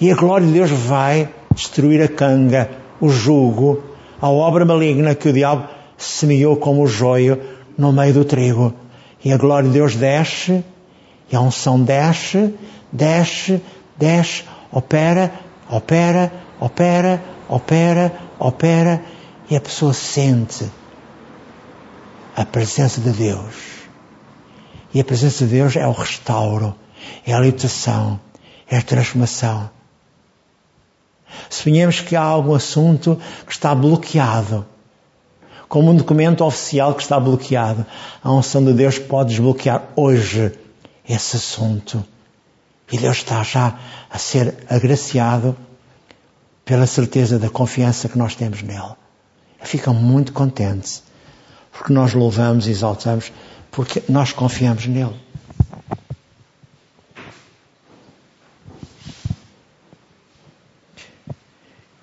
E 0.01 0.11
a 0.11 0.15
glória 0.15 0.45
de 0.45 0.51
Deus 0.51 0.69
vai 0.69 1.29
destruir 1.53 2.01
a 2.01 2.09
canga, 2.09 2.69
o 2.99 3.07
jugo, 3.07 3.81
a 4.21 4.29
obra 4.29 4.65
maligna 4.65 5.15
que 5.15 5.29
o 5.29 5.33
diabo 5.33 5.74
semeou 5.97 6.57
como 6.57 6.83
o 6.83 6.87
joio 6.87 7.41
no 7.77 7.91
meio 7.91 8.13
do 8.13 8.25
trigo. 8.25 8.73
E 9.23 9.31
a 9.31 9.37
glória 9.37 9.67
de 9.67 9.73
Deus 9.73 9.95
desce, 9.95 10.63
e 11.31 11.35
a 11.35 11.41
unção 11.41 11.81
desce, 11.81 12.53
desce, 12.91 13.61
desce, 13.97 14.43
opera, 14.71 15.31
opera, 15.69 16.31
opera, 16.59 17.23
opera, 17.49 18.13
opera, 18.39 19.01
e 19.49 19.55
a 19.55 19.61
pessoa 19.61 19.93
sente 19.93 20.69
a 22.35 22.45
presença 22.45 22.99
de 23.01 23.11
Deus. 23.11 23.55
E 24.93 24.99
a 24.99 25.03
presença 25.03 25.45
de 25.45 25.51
Deus 25.51 25.75
é 25.75 25.87
o 25.87 25.91
restauro, 25.91 26.75
é 27.25 27.33
a 27.33 27.39
libertação, 27.39 28.19
é 28.69 28.77
a 28.77 28.81
transformação. 28.81 29.69
Suponhamos 31.49 31.99
que 31.99 32.15
há 32.15 32.21
algum 32.21 32.53
assunto 32.53 33.19
que 33.45 33.51
está 33.51 33.73
bloqueado, 33.73 34.65
como 35.75 35.91
um 35.91 35.95
documento 35.97 36.41
oficial 36.41 36.95
que 36.95 37.01
está 37.01 37.19
bloqueado. 37.19 37.85
A 38.23 38.31
unção 38.31 38.63
de 38.63 38.71
Deus 38.71 38.97
pode 38.97 39.31
desbloquear 39.31 39.89
hoje 39.93 40.53
esse 41.05 41.35
assunto. 41.35 42.01
E 42.89 42.97
Deus 42.97 43.17
está 43.17 43.43
já 43.43 43.77
a 44.09 44.17
ser 44.17 44.55
agraciado 44.69 45.53
pela 46.63 46.87
certeza 46.87 47.37
da 47.37 47.49
confiança 47.49 48.07
que 48.07 48.17
nós 48.17 48.35
temos 48.35 48.61
nele. 48.61 48.95
Fica 49.63 49.91
muito 49.91 50.31
contente 50.31 51.03
porque 51.73 51.91
nós 51.91 52.13
louvamos 52.13 52.67
e 52.67 52.71
exaltamos, 52.71 53.33
porque 53.69 54.01
nós 54.07 54.31
confiamos 54.31 54.87
nele. 54.87 55.19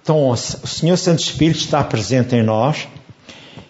Então, 0.02 0.28
o 0.28 0.36
Senhor 0.36 0.98
Santo 0.98 1.20
Espírito 1.20 1.60
está 1.60 1.82
presente 1.82 2.36
em 2.36 2.42
nós, 2.42 2.86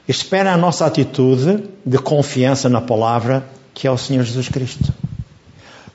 espera 0.09 0.53
a 0.53 0.57
nossa 0.57 0.87
atitude 0.87 1.65
de 1.85 1.99
confiança 1.99 2.69
na 2.69 2.81
palavra 2.81 3.45
que 3.75 3.87
é 3.87 3.91
o 3.91 3.99
Senhor 3.99 4.23
Jesus 4.25 4.49
Cristo. 4.49 4.93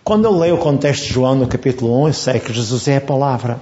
Quando 0.03 0.25
eu 0.25 0.37
leio 0.37 0.55
o 0.55 0.59
contexto 0.59 1.03
de 1.03 1.13
João 1.13 1.35
no 1.35 1.47
capítulo 1.47 2.03
1, 2.03 2.07
eu 2.07 2.13
sei 2.13 2.39
que 2.39 2.53
Jesus 2.53 2.87
é 2.87 2.97
a 2.97 3.01
palavra. 3.01 3.59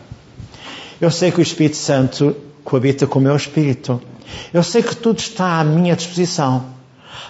Eu 1.01 1.11
sei 1.11 1.31
que 1.31 1.39
o 1.39 1.41
Espírito 1.41 1.75
Santo 1.75 2.35
coabita 2.63 3.05
com 3.07 3.19
o 3.19 3.21
meu 3.21 3.35
espírito. 3.35 4.01
Eu 4.53 4.63
sei 4.63 4.81
que 4.81 4.95
tudo 4.95 5.19
está 5.19 5.59
à 5.59 5.63
minha 5.63 5.95
disposição. 5.95 6.65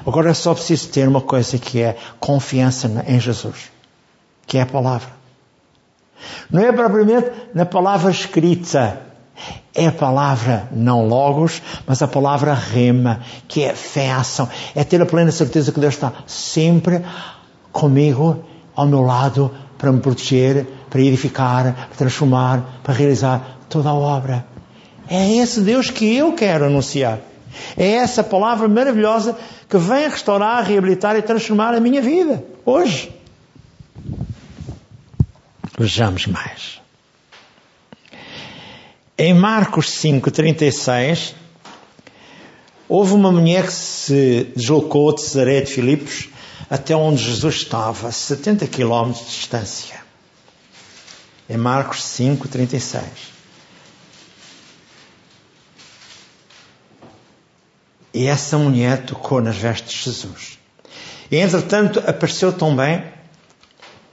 Agora 0.05 0.29
eu 0.29 0.36
só 0.36 0.53
preciso 0.53 0.89
ter 0.89 1.07
uma 1.07 1.22
coisa 1.22 1.57
que 1.57 1.81
é 1.81 1.98
confiança 2.19 3.05
em 3.07 3.19
Jesus, 3.19 3.72
que 4.45 4.57
é 4.57 4.62
a 4.62 4.65
palavra. 4.65 5.10
Não 6.50 6.62
é 6.62 6.72
propriamente 6.72 7.31
na 7.53 7.65
palavra 7.65 8.12
escrita, 8.12 9.01
é 9.74 9.88
a 9.88 9.92
palavra 9.92 10.70
não 10.72 11.08
logos, 11.08 11.62
mas 11.86 12.01
a 12.01 12.08
palavra 12.08 12.54
rema, 12.54 13.22
que 13.48 13.63
é 13.63 13.75
fé 13.75 14.12
ação. 14.12 14.48
É 14.74 14.84
ter 14.84 15.01
a 15.01 15.06
plena 15.06 15.32
certeza 15.32 15.72
que 15.72 15.80
Deus 15.80 15.96
está 15.96 16.13
sempre 16.25 17.04
comigo, 17.72 18.44
ao 18.75 18.88
meu 18.88 19.01
lado, 19.01 19.51
para 19.77 19.92
me 19.92 20.00
proteger, 20.00 20.65
para 20.89 21.01
edificar, 21.01 21.74
para 21.74 21.98
transformar, 21.98 22.80
para 22.84 22.94
realizar 22.94 23.60
toda 23.70 23.89
a 23.89 23.94
obra. 23.94 24.46
É 25.10 25.34
esse 25.36 25.62
Deus 25.62 25.89
que 25.89 26.15
eu 26.15 26.34
quero 26.34 26.65
anunciar. 26.65 27.20
É 27.77 27.89
essa 27.96 28.24
palavra 28.24 28.68
maravilhosa 28.68 29.38
que 29.70 29.77
vem 29.77 30.10
restaurar, 30.10 30.63
reabilitar 30.63 31.15
e 31.15 31.22
transformar 31.22 31.74
a 31.74 31.80
minha 31.80 32.01
vida. 32.01 32.44
Hoje. 32.65 33.13
Vejamos 35.77 36.27
mais. 36.27 36.85
Em 39.17 39.34
Marcos 39.34 39.88
5,36, 39.91 41.34
houve 42.89 43.13
uma 43.13 43.31
mulher 43.31 43.65
que 43.65 43.72
se 43.72 44.51
deslocou 44.53 45.15
de 45.15 45.22
Cesaré 45.22 45.62
de 45.62 45.72
Filipos 45.72 46.27
até 46.69 46.93
onde 46.93 47.24
Jesus 47.24 47.55
estava, 47.55 48.12
70 48.12 48.67
quilómetros 48.67 49.25
de 49.25 49.31
distância. 49.31 50.03
Em 51.50 51.55
Marcos 51.55 52.00
5,36. 52.01 53.03
E 58.13 58.27
essa 58.27 58.57
mulher 58.57 59.05
tocou 59.05 59.39
nas 59.39 59.55
vestes 59.55 59.93
de 59.93 60.03
Jesus. 60.12 60.60
E 61.31 61.38
entretanto 61.38 62.00
apareceu 62.05 62.51
também 62.51 63.01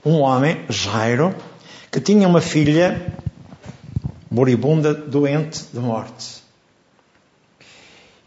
um 0.05 0.19
homem, 0.21 0.63
Jairo, 0.69 1.35
que 1.91 1.99
tinha 1.99 2.25
uma 2.25 2.39
filha 2.39 3.21
moribunda, 4.33 4.95
doente 4.95 5.63
de 5.71 5.79
morte. 5.79 6.41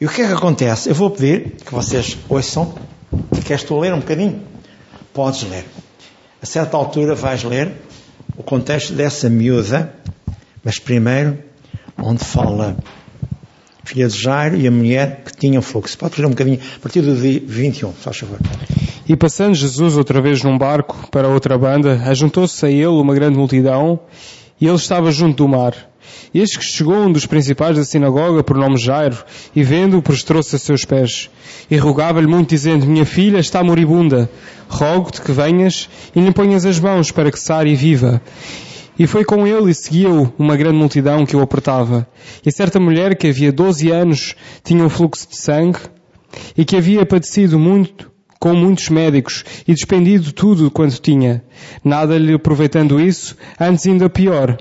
E 0.00 0.06
o 0.06 0.08
que 0.08 0.22
é 0.22 0.26
que 0.28 0.32
acontece? 0.32 0.88
Eu 0.88 0.94
vou 0.94 1.10
pedir 1.10 1.56
que 1.64 1.74
vocês 1.74 2.16
ouçam. 2.28 2.74
Queres 3.44 3.64
tu 3.64 3.78
ler 3.80 3.92
um 3.92 3.98
bocadinho? 3.98 4.40
Podes 5.12 5.42
ler. 5.42 5.64
A 6.40 6.46
certa 6.46 6.76
altura 6.76 7.14
vais 7.14 7.42
ler 7.42 7.72
o 8.36 8.42
contexto 8.42 8.92
dessa 8.92 9.28
miúda, 9.28 9.92
mas 10.62 10.78
primeiro, 10.78 11.38
onde 12.00 12.24
fala 12.24 12.76
filha 13.84 14.06
de 14.06 14.16
Jairo 14.16 14.56
e 14.56 14.66
a 14.66 14.70
mulher 14.70 15.22
que 15.24 15.36
tinham 15.36 15.62
fluxo. 15.62 15.98
Pode 15.98 16.20
ler 16.20 16.26
um 16.26 16.30
bocadinho, 16.30 16.60
a 16.76 16.80
partir 16.80 17.00
do 17.00 17.14
21, 17.14 17.92
faz 17.92 18.18
favor. 18.18 18.38
E 19.08 19.16
passando 19.16 19.54
Jesus 19.54 19.96
outra 19.96 20.20
vez 20.20 20.42
num 20.42 20.58
barco 20.58 21.08
para 21.10 21.26
outra 21.26 21.56
banda, 21.58 22.00
ajuntou-se 22.04 22.64
a 22.64 22.70
ele 22.70 22.86
uma 22.86 23.14
grande 23.14 23.36
multidão, 23.36 23.98
e 24.60 24.66
ele 24.66 24.76
estava 24.76 25.10
junto 25.10 25.44
do 25.44 25.48
mar. 25.48 25.74
Eis 26.34 26.56
que 26.56 26.64
chegou 26.64 26.96
um 26.96 27.12
dos 27.12 27.26
principais 27.26 27.76
da 27.76 27.84
sinagoga, 27.84 28.42
por 28.42 28.56
nome 28.56 28.76
Jairo, 28.76 29.16
e 29.54 29.62
vendo-o, 29.62 30.02
prostrou-se 30.02 30.54
a 30.54 30.58
seus 30.58 30.84
pés. 30.84 31.30
E 31.70 31.76
rogava-lhe 31.76 32.26
muito, 32.26 32.50
dizendo, 32.50 32.86
Minha 32.86 33.06
filha 33.06 33.38
está 33.38 33.62
moribunda. 33.62 34.30
Rogo-te 34.68 35.22
que 35.22 35.32
venhas 35.32 35.88
e 36.14 36.20
lhe 36.20 36.32
ponhas 36.32 36.66
as 36.66 36.78
mãos 36.78 37.10
para 37.10 37.30
que 37.30 37.38
sare 37.38 37.70
e 37.70 37.76
viva. 37.76 38.20
E 38.98 39.06
foi 39.06 39.24
com 39.24 39.46
ele 39.46 39.70
e 39.70 39.74
seguiu 39.74 40.32
uma 40.38 40.56
grande 40.56 40.78
multidão 40.78 41.26
que 41.26 41.36
o 41.36 41.42
apertava. 41.42 42.06
E 42.44 42.50
certa 42.50 42.80
mulher 42.80 43.14
que 43.16 43.28
havia 43.28 43.52
doze 43.52 43.90
anos 43.90 44.34
tinha 44.64 44.82
um 44.82 44.88
fluxo 44.88 45.28
de 45.28 45.36
sangue 45.36 45.80
e 46.56 46.64
que 46.64 46.76
havia 46.76 47.04
padecido 47.04 47.58
muito 47.58 48.10
com 48.38 48.54
muitos 48.54 48.88
médicos 48.88 49.44
e 49.66 49.74
despendido 49.74 50.32
tudo 50.32 50.70
quanto 50.70 51.00
tinha, 51.00 51.42
nada 51.82 52.18
lhe 52.18 52.34
aproveitando 52.34 53.00
isso, 53.00 53.36
antes 53.58 53.86
ainda 53.86 54.08
pior. 54.08 54.58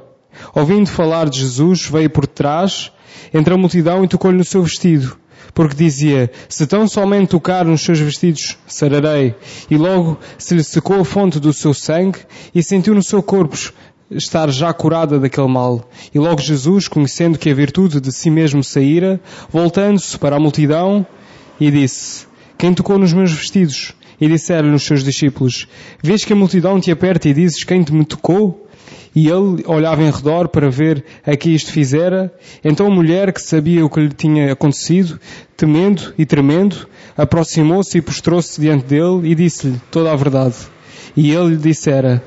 Ouvindo 0.53 0.89
falar 0.89 1.29
de 1.29 1.39
Jesus, 1.39 1.85
veio 1.85 2.09
por 2.09 2.27
trás, 2.27 2.91
entre 3.33 3.53
a 3.53 3.57
multidão 3.57 4.03
e 4.03 4.07
tocou-lhe 4.07 4.37
no 4.37 4.43
seu 4.43 4.61
vestido, 4.63 5.17
porque 5.53 5.75
dizia, 5.75 6.31
se 6.49 6.67
tão 6.67 6.87
somente 6.87 7.29
tocar 7.29 7.65
nos 7.65 7.81
seus 7.81 7.99
vestidos, 7.99 8.57
sararei. 8.67 9.35
E 9.69 9.77
logo 9.77 10.17
se 10.37 10.55
lhe 10.55 10.63
secou 10.63 10.99
a 11.01 11.05
fonte 11.05 11.39
do 11.39 11.53
seu 11.53 11.73
sangue 11.73 12.19
e 12.53 12.61
sentiu 12.61 12.93
no 12.93 13.03
seu 13.03 13.23
corpo 13.23 13.57
estar 14.09 14.49
já 14.51 14.71
curada 14.73 15.19
daquele 15.19 15.47
mal. 15.47 15.89
E 16.13 16.19
logo 16.19 16.41
Jesus, 16.41 16.87
conhecendo 16.87 17.37
que 17.37 17.49
a 17.49 17.53
virtude 17.53 17.99
de 17.99 18.11
si 18.11 18.29
mesmo 18.29 18.63
saíra, 18.63 19.19
voltando-se 19.49 20.17
para 20.17 20.35
a 20.35 20.39
multidão, 20.39 21.05
e 21.59 21.71
disse, 21.71 22.27
quem 22.57 22.73
tocou 22.73 22.97
nos 22.97 23.13
meus 23.13 23.31
vestidos? 23.31 23.93
E 24.19 24.27
disseram-lhe 24.27 24.75
os 24.75 24.83
seus 24.83 25.03
discípulos, 25.03 25.67
vês 26.01 26.23
que 26.23 26.33
a 26.33 26.35
multidão 26.35 26.79
te 26.79 26.91
aperta 26.91 27.27
e 27.27 27.33
dizes, 27.33 27.63
quem 27.63 27.83
te 27.83 27.93
me 27.93 28.05
tocou? 28.05 28.64
E 29.15 29.27
ele 29.27 29.63
olhava 29.65 30.03
em 30.03 30.11
redor 30.11 30.49
para 30.49 30.69
ver 30.69 31.03
a 31.25 31.35
que 31.35 31.49
isto 31.49 31.71
fizera. 31.71 32.33
Então 32.63 32.87
a 32.87 32.89
mulher, 32.89 33.31
que 33.31 33.41
sabia 33.41 33.85
o 33.85 33.89
que 33.89 34.01
lhe 34.01 34.13
tinha 34.13 34.51
acontecido, 34.51 35.19
temendo 35.55 36.13
e 36.17 36.25
tremendo, 36.25 36.87
aproximou-se 37.17 37.97
e 37.97 38.01
prostrou-se 38.01 38.59
diante 38.59 38.85
dele 38.85 39.29
e 39.29 39.35
disse-lhe 39.35 39.79
toda 39.89 40.11
a 40.11 40.15
verdade. 40.15 40.55
E 41.15 41.31
ele 41.31 41.51
lhe 41.51 41.57
dissera, 41.57 42.21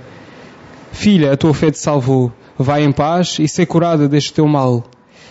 Filha, 0.93 1.33
a 1.33 1.37
tua 1.37 1.55
fé 1.55 1.71
te 1.71 1.79
salvou. 1.79 2.33
Vai 2.59 2.83
em 2.83 2.91
paz 2.91 3.39
e 3.39 3.47
ser 3.47 3.67
curada 3.67 4.09
deste 4.09 4.33
teu 4.33 4.49
mal. 4.49 4.85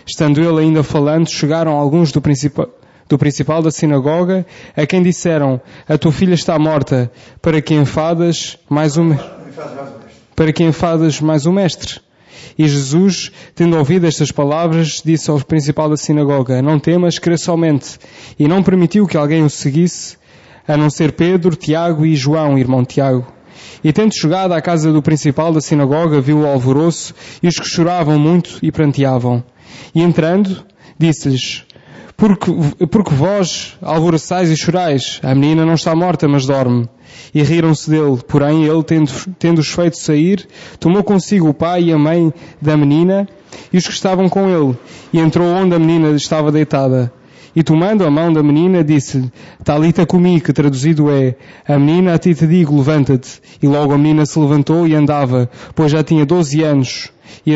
Estando 0.06 0.40
ele 0.40 0.62
ainda 0.62 0.82
falando, 0.84 1.28
chegaram 1.30 1.74
alguns 1.74 2.12
do 2.12 2.22
principal, 2.22 2.70
do 3.10 3.18
principal 3.18 3.62
da 3.62 3.72
sinagoga, 3.72 4.46
a 4.76 4.86
quem 4.86 5.02
disseram, 5.02 5.60
a 5.88 5.98
tua 5.98 6.12
filha 6.12 6.34
está 6.34 6.58
morta, 6.58 7.12
para 7.42 7.62
que 7.62 7.74
enfadas 7.74 8.58
mais 8.70 8.98
um, 8.98 9.14
para 10.38 10.54
que 10.54 10.64
enfadas 10.64 11.20
mais 11.20 11.48
o 11.48 11.52
mestre? 11.52 12.00
E 12.60 12.68
Jesus, 12.68 13.32
tendo 13.56 13.76
ouvido 13.76 14.06
estas 14.06 14.32
palavras, 14.32 15.02
disse 15.04 15.32
ao 15.32 15.40
principal 15.40 15.90
da 15.90 15.98
sinagoga, 15.98 16.62
não 16.62 16.80
temas, 16.80 17.18
crê 17.18 17.36
somente. 17.40 17.98
E 18.38 18.48
não 18.48 18.62
permitiu 18.62 19.08
que 19.08 19.18
alguém 19.18 19.44
o 19.44 19.50
seguisse, 19.50 20.16
a 20.68 20.78
não 20.78 20.92
ser 20.92 21.14
Pedro, 21.14 21.56
Tiago 21.56 22.06
e 22.06 22.16
João, 22.16 22.56
irmão 22.56 22.86
Tiago. 22.86 23.26
E 23.84 23.92
tendo 23.92 24.14
chegado 24.14 24.52
à 24.52 24.62
casa 24.62 24.94
do 24.94 25.02
principal 25.02 25.52
da 25.52 25.60
sinagoga, 25.60 26.22
viu 26.22 26.42
o 26.42 26.46
alvoroço 26.46 27.16
e 27.42 27.48
os 27.48 27.58
que 27.58 27.68
choravam 27.68 28.20
muito 28.20 28.60
e 28.62 28.72
pranteavam. 28.72 29.44
E 29.94 30.04
entrando, 30.04 30.64
disse-lhes, 31.00 31.66
porque, 32.18 32.52
porque 32.88 33.14
vós 33.14 33.78
alvoroçais 33.80 34.50
e 34.50 34.58
chorais, 34.58 35.20
a 35.24 35.36
menina 35.36 35.64
não 35.64 35.76
está 35.76 35.96
morta, 35.96 36.28
mas 36.28 36.48
dorme. 36.48 36.90
E 37.34 37.44
riram-se 37.44 37.90
dele, 37.90 38.18
porém 38.28 38.66
ele, 38.66 38.84
tendo, 38.84 39.12
tendo-os 39.38 39.70
feito 39.70 39.98
sair, 39.98 40.48
tomou 40.80 41.04
consigo 41.04 41.48
o 41.48 41.54
pai 41.54 41.84
e 41.84 41.94
a 41.94 41.98
mãe 41.98 42.34
da 42.60 42.76
menina 42.76 43.28
e 43.72 43.78
os 43.78 43.86
que 43.86 43.94
estavam 43.94 44.28
com 44.28 44.50
ele, 44.50 44.76
e 45.14 45.20
entrou 45.20 45.48
onde 45.48 45.76
a 45.76 45.80
menina 45.80 46.10
estava 46.10 46.52
deitada. 46.52 47.14
E 47.56 47.64
tomando 47.64 48.06
a 48.06 48.12
mão 48.12 48.32
da 48.32 48.44
menina, 48.44 48.84
disse-lhe, 48.84 49.32
Talita 49.64 50.06
comi, 50.06 50.40
que 50.40 50.54
traduzido 50.54 51.10
é, 51.10 51.36
a 51.68 51.78
menina 51.80 52.14
a 52.14 52.18
ti 52.20 52.36
te 52.36 52.46
digo, 52.46 52.76
levanta-te. 52.78 53.42
E 53.62 53.68
logo 53.68 53.94
a 53.94 53.98
menina 53.98 54.28
se 54.28 54.38
levantou 54.38 54.88
e 54.88 54.94
andava, 54.94 55.50
pois 55.74 55.92
já 55.92 56.04
tinha 56.04 56.24
doze 56.24 56.62
anos. 56.62 57.12
E 57.44 57.54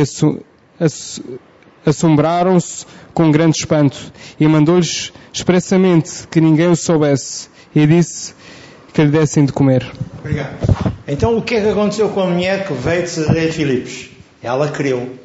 assombraram-se 1.86 2.86
com 3.14 3.32
grande 3.32 3.58
espanto. 3.58 3.98
E 4.40 4.48
mandou-lhes 4.48 5.12
expressamente 5.34 6.28
que 6.30 6.42
ninguém 6.42 6.68
o 6.68 6.76
soubesse. 6.76 7.50
E 7.74 7.86
disse 7.86 8.34
que 8.94 9.04
lhe 9.04 9.12
dessem 9.12 9.46
de 9.46 9.54
comer. 9.54 9.90
Obrigado. 10.20 10.58
Então 11.08 11.38
o 11.38 11.42
que 11.42 11.56
é 11.56 11.62
que 11.62 11.70
aconteceu 11.70 12.10
com 12.10 12.22
a 12.22 12.28
mulher 12.28 12.68
que 12.68 12.74
veio 12.74 13.04
de 13.04 13.10
Cesareia 13.10 13.48
de 13.48 13.54
Filipos? 13.54 14.10
Ela 14.44 14.70
creu. 14.70 15.16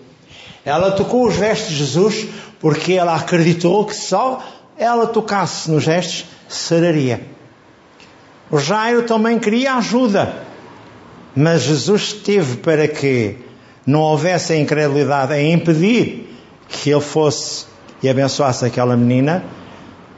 Ela 0.65 0.93
tocou 0.93 1.27
os 1.27 1.37
vestes 1.37 1.71
de 1.71 1.77
Jesus 1.77 2.27
porque 2.61 2.95
ela 2.95 3.15
acreditou 3.15 3.85
que 3.85 3.95
só 3.95 4.43
ela 4.79 5.07
tocasse 5.07 5.71
nos 5.71 5.85
gestos, 5.85 6.27
sararia. 6.49 7.21
O 8.51 8.59
Jairo 8.59 9.03
também 9.03 9.39
queria 9.39 9.75
ajuda, 9.75 10.43
mas 11.35 11.63
Jesus 11.63 12.03
esteve 12.03 12.57
para 12.59 12.87
que 12.87 13.37
não 13.87 14.01
houvesse 14.01 14.53
a 14.53 14.57
incredulidade 14.57 15.33
a 15.33 15.43
impedir 15.43 16.26
que 16.69 16.91
ele 16.91 17.01
fosse 17.01 17.67
e 18.03 18.09
abençoasse 18.09 18.65
aquela 18.65 18.97
menina, 18.97 19.45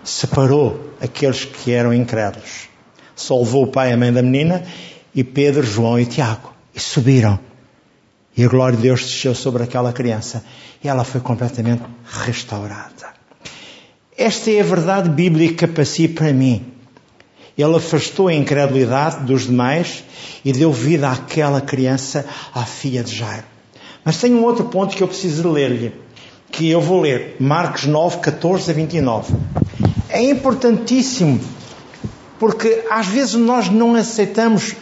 separou 0.03 0.93
aqueles 1.01 1.45
que 1.45 1.73
eram 1.73 1.93
incrédulos. 1.93 2.69
Salvou 3.15 3.65
o 3.65 3.67
pai 3.67 3.91
e 3.91 3.93
a 3.93 3.97
mãe 3.97 4.13
da 4.13 4.23
menina 4.23 4.65
e 5.15 5.25
Pedro, 5.25 5.63
João 5.63 5.99
e 5.99 6.07
Tiago. 6.07 6.53
E 6.75 6.81
subiram. 6.81 7.39
E 8.37 8.45
a 8.45 8.49
glória 8.49 8.77
de 8.77 8.83
Deus 8.83 9.01
desceu 9.03 9.35
sobre 9.35 9.65
aquela 9.65 9.93
criança. 9.93 10.45
E 10.83 10.89
ela 10.89 11.03
foi 11.03 11.21
completamente 11.21 11.83
restaurada. 12.05 13.09
Esta 14.17 14.51
é 14.51 14.61
a 14.61 14.65
verdade 14.65 15.09
bíblica 15.09 15.67
para 15.67 15.85
si 15.85 16.09
para 16.09 16.33
mim. 16.33 16.73
Ele 17.57 17.77
afastou 17.77 18.29
a 18.29 18.35
incredulidade 18.35 19.25
dos 19.25 19.47
demais 19.47 20.05
e 20.45 20.53
deu 20.53 20.73
vida 20.73 21.11
àquela 21.11 21.61
criança, 21.61 22.25
à 22.55 22.65
filha 22.65 23.03
de 23.03 23.15
Jairo. 23.15 23.45
Mas 24.05 24.21
tem 24.21 24.33
um 24.33 24.45
outro 24.45 24.67
ponto 24.67 24.97
que 24.97 25.03
eu 25.03 25.09
preciso 25.09 25.51
ler-lhe, 25.51 25.93
que 26.51 26.71
eu 26.71 26.81
vou 26.81 27.01
ler, 27.01 27.37
Marcos 27.39 27.85
9, 27.85 28.19
14 28.19 28.71
a 28.71 28.75
29. 28.75 29.35
É 30.09 30.23
importantíssimo, 30.23 31.41
porque 32.39 32.85
às 32.91 33.07
vezes 33.07 33.35
nós 33.35 33.69
não 33.69 33.95
aceitamos 33.95 34.75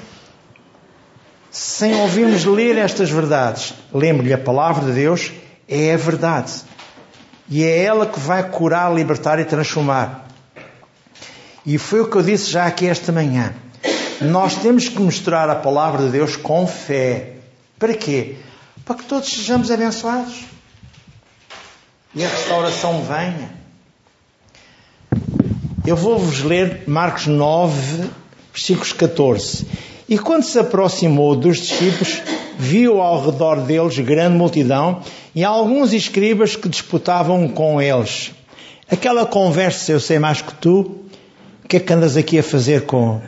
sem 1.51 1.95
ouvirmos 2.01 2.45
ler 2.45 2.77
estas 2.77 3.11
verdades. 3.11 3.75
Lembre-lhe, 3.93 4.33
a 4.33 4.39
palavra 4.39 4.87
de 4.87 4.93
Deus 4.93 5.33
é 5.69 5.95
a 5.95 5.97
verdade. 5.97 6.53
E 7.49 7.63
é 7.65 7.85
ela 7.85 8.07
que 8.07 8.21
vai 8.21 8.49
curar, 8.51 8.95
libertar 8.95 9.39
e 9.39 9.45
transformar. 9.45 10.27
E 11.65 11.79
foi 11.79 12.01
o 12.01 12.09
que 12.09 12.17
eu 12.17 12.23
disse 12.23 12.51
já 12.51 12.67
aqui 12.67 12.87
esta 12.87 13.11
manhã. 13.11 13.55
Nós 14.21 14.57
temos 14.57 14.89
que 14.89 15.01
mostrar 15.01 15.49
a 15.51 15.55
palavra 15.55 16.05
de 16.05 16.11
Deus 16.11 16.37
com 16.37 16.67
fé. 16.67 17.35
Para 17.79 17.95
quê? 17.95 18.37
Para 18.85 18.97
que 18.97 19.05
todos 19.05 19.29
sejamos 19.29 19.71
abençoados. 19.71 20.56
E 22.17 22.25
a 22.25 22.29
restauração 22.29 23.03
venha. 23.03 23.51
Eu 25.87 25.95
vou-vos 25.95 26.43
ler 26.43 26.85
Marcos 26.87 27.27
9, 27.27 28.09
versículos 28.55 28.95
14. 28.95 29.67
E 30.09 30.19
quando 30.19 30.43
se 30.43 30.59
aproximou 30.59 31.37
dos 31.37 31.59
discípulos, 31.59 32.23
viu 32.59 33.03
ao 33.03 33.23
redor 33.23 33.57
deles 33.61 33.99
grande 33.99 34.35
multidão 34.35 35.03
e 35.35 35.45
alguns 35.45 35.93
escribas 35.93 36.57
que 36.57 36.71
disputavam 36.71 37.47
com 37.49 37.83
eles. 37.83 38.33
Aquela 38.91 39.27
conversa, 39.27 39.93
eu 39.93 40.01
sei 40.01 40.19
mais 40.19 40.41
que 40.41 40.55
tu, 40.55 40.81
o 41.65 41.69
que 41.69 41.77
é 41.77 41.81
que 41.81 41.93
andas 41.93 42.17
aqui 42.17 42.39
a 42.39 42.43
fazer 42.43 42.87
com, 42.87 43.21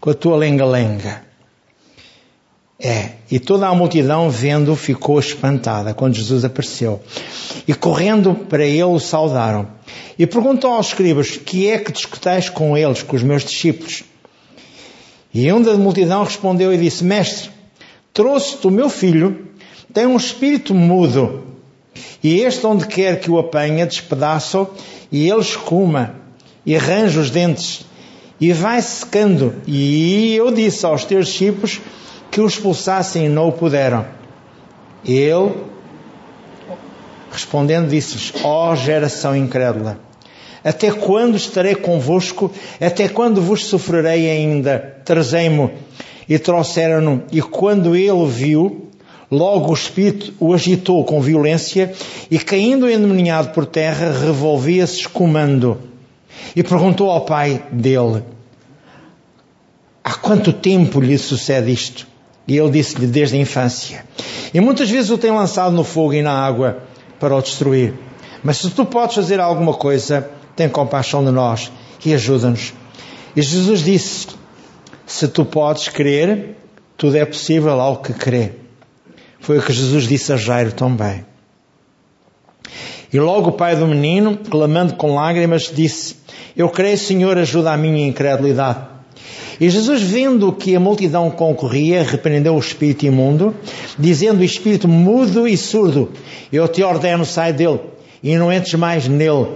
com 0.00 0.08
a 0.08 0.14
tua 0.14 0.38
lenga-lenga? 0.38 1.23
É, 2.78 3.10
e 3.30 3.38
toda 3.38 3.68
a 3.68 3.74
multidão 3.74 4.28
vendo 4.28 4.74
ficou 4.74 5.18
espantada 5.18 5.94
quando 5.94 6.14
Jesus 6.14 6.44
apareceu. 6.44 7.00
E 7.66 7.72
correndo 7.72 8.34
para 8.34 8.64
ele 8.64 8.82
o 8.82 8.98
saudaram. 8.98 9.68
E 10.18 10.26
perguntou 10.26 10.72
aos 10.72 10.88
escribas, 10.88 11.36
que 11.36 11.68
é 11.68 11.78
que 11.78 11.92
discutais 11.92 12.48
com 12.48 12.76
eles, 12.76 13.02
com 13.02 13.16
os 13.16 13.22
meus 13.22 13.44
discípulos? 13.44 14.04
E 15.32 15.52
um 15.52 15.62
da 15.62 15.74
multidão 15.74 16.24
respondeu 16.24 16.72
e 16.72 16.78
disse, 16.78 17.04
Mestre, 17.04 17.50
Trouxe-te 18.14 18.68
o 18.68 18.70
meu 18.70 18.88
filho, 18.88 19.48
tem 19.92 20.06
um 20.06 20.16
espírito 20.16 20.72
mudo, 20.72 21.42
e 22.22 22.42
este, 22.42 22.64
onde 22.64 22.86
quer 22.86 23.18
que 23.18 23.28
o 23.28 23.40
apanha, 23.40 23.84
despedaça 23.84 24.68
e 25.10 25.28
ele 25.28 25.40
escuma, 25.40 26.14
e 26.64 26.76
arranja 26.76 27.20
os 27.20 27.28
dentes, 27.28 27.84
e 28.40 28.52
vai 28.52 28.80
secando. 28.80 29.52
E 29.66 30.32
eu 30.36 30.52
disse 30.52 30.86
aos 30.86 31.04
teus 31.04 31.26
discípulos 31.26 31.80
que 32.34 32.40
o 32.40 32.46
expulsassem 32.48 33.26
e 33.26 33.28
não 33.28 33.48
o 33.48 33.52
puderam. 33.52 34.04
Ele, 35.06 35.52
respondendo, 37.30 37.88
disse-lhes: 37.88 38.32
Ó 38.42 38.72
oh, 38.72 38.76
geração 38.76 39.36
incrédula, 39.36 40.00
até 40.64 40.90
quando 40.90 41.36
estarei 41.36 41.76
convosco? 41.76 42.50
Até 42.80 43.08
quando 43.08 43.40
vos 43.40 43.64
sofrerei 43.66 44.28
ainda? 44.28 44.96
Trazei-mo 45.04 45.70
e 46.28 46.36
trouxeram-no. 46.36 47.22
E 47.30 47.40
quando 47.40 47.94
ele 47.94 48.26
viu, 48.26 48.88
logo 49.30 49.70
o 49.70 49.74
espírito 49.74 50.34
o 50.40 50.52
agitou 50.52 51.04
com 51.04 51.20
violência 51.20 51.92
e, 52.28 52.36
caindo 52.40 52.90
endemoniado 52.90 53.50
por 53.50 53.64
terra, 53.64 54.10
revolvia-se 54.10 55.02
escumando. 55.02 55.78
E 56.56 56.64
perguntou 56.64 57.10
ao 57.10 57.20
pai 57.20 57.62
dele: 57.70 58.24
Há 60.02 60.14
quanto 60.14 60.52
tempo 60.52 60.98
lhe 60.98 61.16
sucede 61.16 61.70
isto? 61.70 62.13
E 62.46 62.56
ele 62.56 62.70
disse-lhe: 62.70 63.06
Desde 63.06 63.36
a 63.36 63.40
infância. 63.40 64.04
E 64.52 64.60
muitas 64.60 64.90
vezes 64.90 65.10
o 65.10 65.18
tem 65.18 65.30
lançado 65.30 65.72
no 65.72 65.84
fogo 65.84 66.14
e 66.14 66.22
na 66.22 66.32
água 66.32 66.82
para 67.18 67.34
o 67.34 67.42
destruir. 67.42 67.94
Mas 68.42 68.58
se 68.58 68.70
tu 68.70 68.84
podes 68.84 69.16
fazer 69.16 69.40
alguma 69.40 69.74
coisa, 69.74 70.30
tem 70.54 70.68
compaixão 70.68 71.24
de 71.24 71.30
nós 71.30 71.72
e 72.04 72.12
ajuda-nos. 72.12 72.72
E 73.34 73.42
Jesus 73.42 73.82
disse: 73.82 74.28
se 75.06 75.28
tu 75.28 75.44
podes 75.44 75.88
crer, 75.88 76.56
tudo 76.96 77.16
é 77.16 77.24
possível 77.24 77.80
ao 77.80 77.98
que 77.98 78.12
crê. 78.12 78.52
Foi 79.40 79.58
o 79.58 79.62
que 79.62 79.72
Jesus 79.72 80.04
disse 80.04 80.32
a 80.32 80.36
Jairo 80.36 80.72
também. 80.72 81.24
E 83.12 83.20
logo 83.20 83.50
o 83.50 83.52
pai 83.52 83.76
do 83.76 83.86
menino, 83.86 84.36
clamando 84.36 84.94
com 84.94 85.14
lágrimas, 85.14 85.70
disse: 85.72 86.16
Eu 86.56 86.68
creio, 86.68 86.98
Senhor, 86.98 87.36
ajuda 87.38 87.72
a 87.72 87.76
minha 87.76 88.06
incredulidade. 88.06 88.93
E 89.60 89.70
Jesus, 89.70 90.02
vendo 90.02 90.52
que 90.52 90.74
a 90.74 90.80
multidão 90.80 91.30
concorria, 91.30 92.02
repreendeu 92.02 92.54
o 92.54 92.58
espírito 92.58 93.06
imundo, 93.06 93.54
dizendo 93.98 94.40
o 94.40 94.44
espírito 94.44 94.88
mudo 94.88 95.46
e 95.46 95.56
surdo: 95.56 96.10
Eu 96.52 96.66
te 96.66 96.82
ordeno, 96.82 97.24
sai 97.24 97.52
dele, 97.52 97.80
e 98.22 98.36
não 98.36 98.52
entres 98.52 98.74
mais 98.74 99.06
nele. 99.06 99.46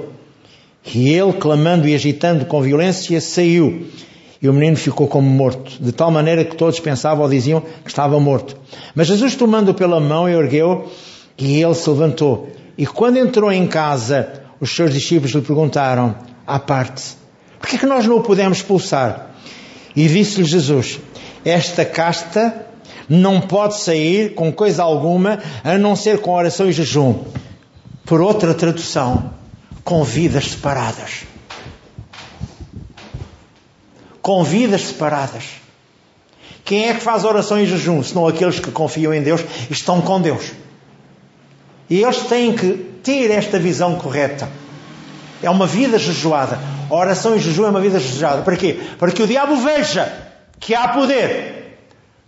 E 0.95 1.13
ele, 1.13 1.33
clamando 1.33 1.89
e 1.89 1.95
agitando 1.95 2.47
com 2.47 2.63
violência, 2.63 3.21
saiu 3.21 3.87
E 4.41 4.49
o 4.49 4.53
menino 4.53 4.77
ficou 4.77 5.09
como 5.09 5.29
morto, 5.29 5.83
de 5.83 5.93
tal 5.93 6.11
maneira 6.11 6.45
que 6.45 6.57
todos 6.57 6.79
pensavam 6.79 7.25
ou 7.25 7.31
diziam 7.31 7.61
que 7.61 7.91
estava 7.91 8.19
morto. 8.21 8.57
Mas 8.95 9.09
Jesus, 9.09 9.35
tomando-o 9.35 9.75
pela 9.75 10.01
mão, 10.01 10.29
ergueu 10.29 10.89
e 11.37 11.61
ele 11.61 11.75
se 11.75 11.91
levantou. 11.91 12.49
E 12.77 12.87
quando 12.87 13.19
entrou 13.19 13.51
em 13.51 13.67
casa, 13.67 14.33
os 14.61 14.75
seus 14.75 14.95
discípulos 14.95 15.33
lhe 15.33 15.43
perguntaram, 15.43 16.15
à 16.47 16.59
parte, 16.59 17.17
por 17.59 17.69
que 17.69 17.77
é 17.77 17.79
que 17.81 17.87
nós 17.87 18.07
não 18.07 18.17
o 18.17 18.23
podemos 18.23 18.59
expulsar? 18.59 19.35
E 19.95 20.07
disse-lhe 20.09 20.45
Jesus, 20.45 21.01
esta 21.45 21.85
casta 21.85 22.67
não 23.09 23.41
pode 23.41 23.79
sair 23.79 24.35
com 24.35 24.53
coisa 24.53 24.83
alguma 24.83 25.39
a 25.65 25.79
não 25.79 25.97
ser 25.97 26.21
com 26.21 26.33
oração 26.33 26.69
e 26.69 26.73
jejum. 26.73 27.25
Por 28.05 28.21
outra 28.21 28.55
tradução, 28.55 29.33
com 29.85 30.05
vidas 30.05 30.49
separadas. 30.49 31.23
Com 34.21 34.45
vidas 34.45 34.83
separadas. 34.83 35.45
Quem 36.65 36.89
é 36.89 36.95
que 36.95 37.01
faz 37.01 37.25
oração 37.25 37.59
e 37.59 37.67
jejum? 37.67 38.03
Senão 38.03 38.29
aqueles 38.29 38.61
que 38.61 38.71
confiam 38.71 39.15
em 39.15 39.23
Deus 39.23 39.41
e 39.71 39.73
estão 39.73 40.03
com 40.03 40.21
Deus. 40.21 40.53
E 41.89 42.03
eles 42.03 42.19
têm 42.25 42.55
que 42.55 42.73
ter 43.03 43.31
esta 43.31 43.59
visão 43.59 43.97
correta. 43.97 44.49
É 45.43 45.49
uma 45.49 45.67
vida 45.67 45.99
jejuada. 45.99 46.59
A 46.89 46.95
oração 46.95 47.37
e 47.37 47.39
jejum 47.39 47.67
é 47.67 47.71
uma 47.71 47.81
vida 47.81 47.99
jejuada. 48.01 48.43
Para 48.43 48.57
quê? 48.57 48.81
Para 48.99 49.13
que 49.13 49.23
o 49.23 49.27
diabo 49.27 49.57
veja 49.57 50.11
que 50.59 50.75
há 50.75 50.89
poder 50.89 51.79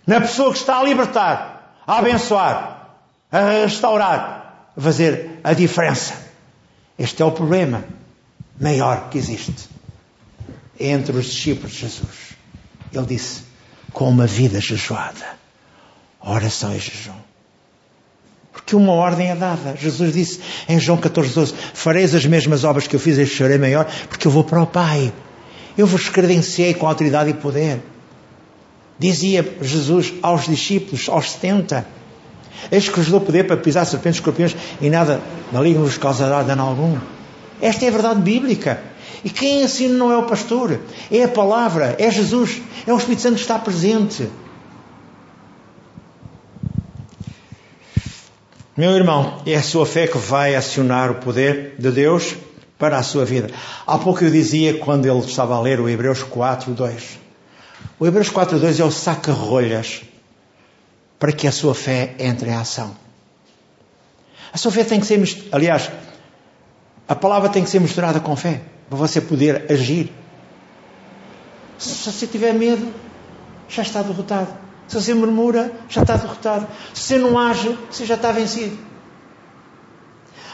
na 0.07 0.21
pessoa 0.21 0.53
que 0.53 0.59
está 0.59 0.79
a 0.79 0.83
libertar, 0.83 1.75
a 1.87 1.99
abençoar, 1.99 2.89
a 3.31 3.63
restaurar, 3.63 4.73
a 4.77 4.81
fazer 4.81 5.41
a 5.43 5.53
diferença. 5.53 6.15
Este 6.99 7.23
é 7.23 7.25
o 7.25 7.33
problema 7.33 7.85
maior 8.61 9.09
que 9.09 9.19
existe 9.19 9.69
entre 10.79 11.17
os 11.17 11.27
discípulos 11.27 11.73
de 11.73 11.79
Jesus. 11.81 12.37
Ele 12.93 13.07
disse: 13.07 13.45
com 13.93 14.09
uma 14.09 14.27
vida 14.27 14.61
jejuada, 14.61 15.27
oração 16.21 16.75
e 16.75 16.79
jejum. 16.79 17.30
Porque 18.53 18.75
uma 18.75 18.93
ordem 18.93 19.31
é 19.31 19.37
dada. 19.37 19.77
Jesus 19.77 20.13
disse 20.13 20.41
em 20.69 20.79
João 20.81 20.99
14, 20.99 21.35
12: 21.35 21.55
Fareis 21.75 22.15
as 22.15 22.27
mesmas 22.27 22.65
obras 22.65 22.87
que 22.87 22.97
eu 22.97 23.01
fiz, 23.01 23.17
este 23.19 23.37
serei 23.37 23.59
maior, 23.59 23.87
porque 24.09 24.27
eu 24.27 24.31
vou 24.31 24.45
para 24.45 24.63
o 24.63 24.67
Pai. 24.67 25.13
Eu 25.79 25.87
vos 25.87 26.09
credenciei 26.09 26.75
com 26.75 26.87
autoridade 26.87 27.31
e 27.31 27.35
poder. 27.35 27.81
Dizia 28.99 29.57
Jesus 29.63 30.13
aos 30.21 30.47
discípulos, 30.47 31.09
aos 31.09 31.31
70: 31.31 31.87
Eis 32.71 32.89
que 32.89 32.99
vos 32.99 33.09
dou 33.09 33.21
poder 33.21 33.47
para 33.47 33.57
pisar 33.57 33.85
serpentes 33.87 34.19
e 34.19 34.21
escorpiões 34.21 34.57
e 34.81 34.91
nada 34.91 35.21
maligno 35.53 35.85
vos 35.85 35.97
causará 35.97 36.43
dano 36.43 36.63
algum. 36.63 36.99
Esta 37.63 37.85
é 37.85 37.89
a 37.89 37.93
verdade 37.93 38.21
bíblica. 38.21 38.83
E 39.25 39.31
quem 39.31 39.63
ensina 39.63 39.95
não 39.95 40.11
é 40.11 40.17
o 40.17 40.25
pastor, 40.25 40.81
é 41.11 41.23
a 41.23 41.29
palavra, 41.29 41.95
é 41.99 42.11
Jesus, 42.11 42.61
é 42.87 42.93
o 42.93 42.97
Espírito 42.97 43.23
Santo 43.23 43.35
que 43.35 43.41
está 43.43 43.59
presente. 43.59 44.29
Meu 48.81 48.93
irmão, 48.93 49.43
é 49.45 49.57
a 49.57 49.63
sua 49.63 49.85
fé 49.85 50.07
que 50.07 50.17
vai 50.17 50.55
acionar 50.55 51.11
o 51.11 51.17
poder 51.17 51.75
de 51.79 51.91
Deus 51.91 52.35
para 52.79 52.97
a 52.97 53.03
sua 53.03 53.27
vida. 53.27 53.51
Há 53.87 53.99
pouco 53.99 54.25
eu 54.25 54.31
dizia, 54.31 54.79
quando 54.79 55.05
ele 55.05 55.19
estava 55.19 55.55
a 55.55 55.61
ler 55.61 55.79
o 55.81 55.87
Hebreus 55.87 56.23
4, 56.23 56.73
2. 56.73 57.19
O 57.99 58.07
Hebreus 58.07 58.31
4, 58.31 58.59
2 58.59 58.81
é 58.81 58.83
o 58.83 58.91
saca-rolhas 58.91 60.01
para 61.19 61.31
que 61.31 61.47
a 61.47 61.53
sua 61.53 61.75
fé 61.75 62.15
entre 62.19 62.49
em 62.49 62.55
ação. 62.55 62.97
A 64.51 64.57
sua 64.57 64.73
fé 64.73 64.83
tem 64.83 64.99
que 64.99 65.05
ser, 65.05 65.23
aliás, 65.53 65.91
a 67.07 67.15
palavra 67.15 67.51
tem 67.51 67.63
que 67.63 67.69
ser 67.69 67.83
misturada 67.83 68.19
com 68.19 68.35
fé, 68.35 68.63
para 68.89 68.97
você 68.97 69.21
poder 69.21 69.71
agir. 69.71 70.11
Se 71.77 72.11
você 72.11 72.27
tiver 72.27 72.55
medo, 72.55 72.91
já 73.69 73.83
está 73.83 74.01
derrotado. 74.01 74.70
Se 74.91 74.97
você 74.97 75.15
murmura, 75.15 75.71
já 75.89 76.03
está 76.03 76.17
derrotado. 76.17 76.67
Se 76.93 77.03
você 77.03 77.19
não 77.19 77.39
age, 77.39 77.79
você 77.89 78.05
já 78.05 78.17
está 78.17 78.33
vencido. 78.33 78.77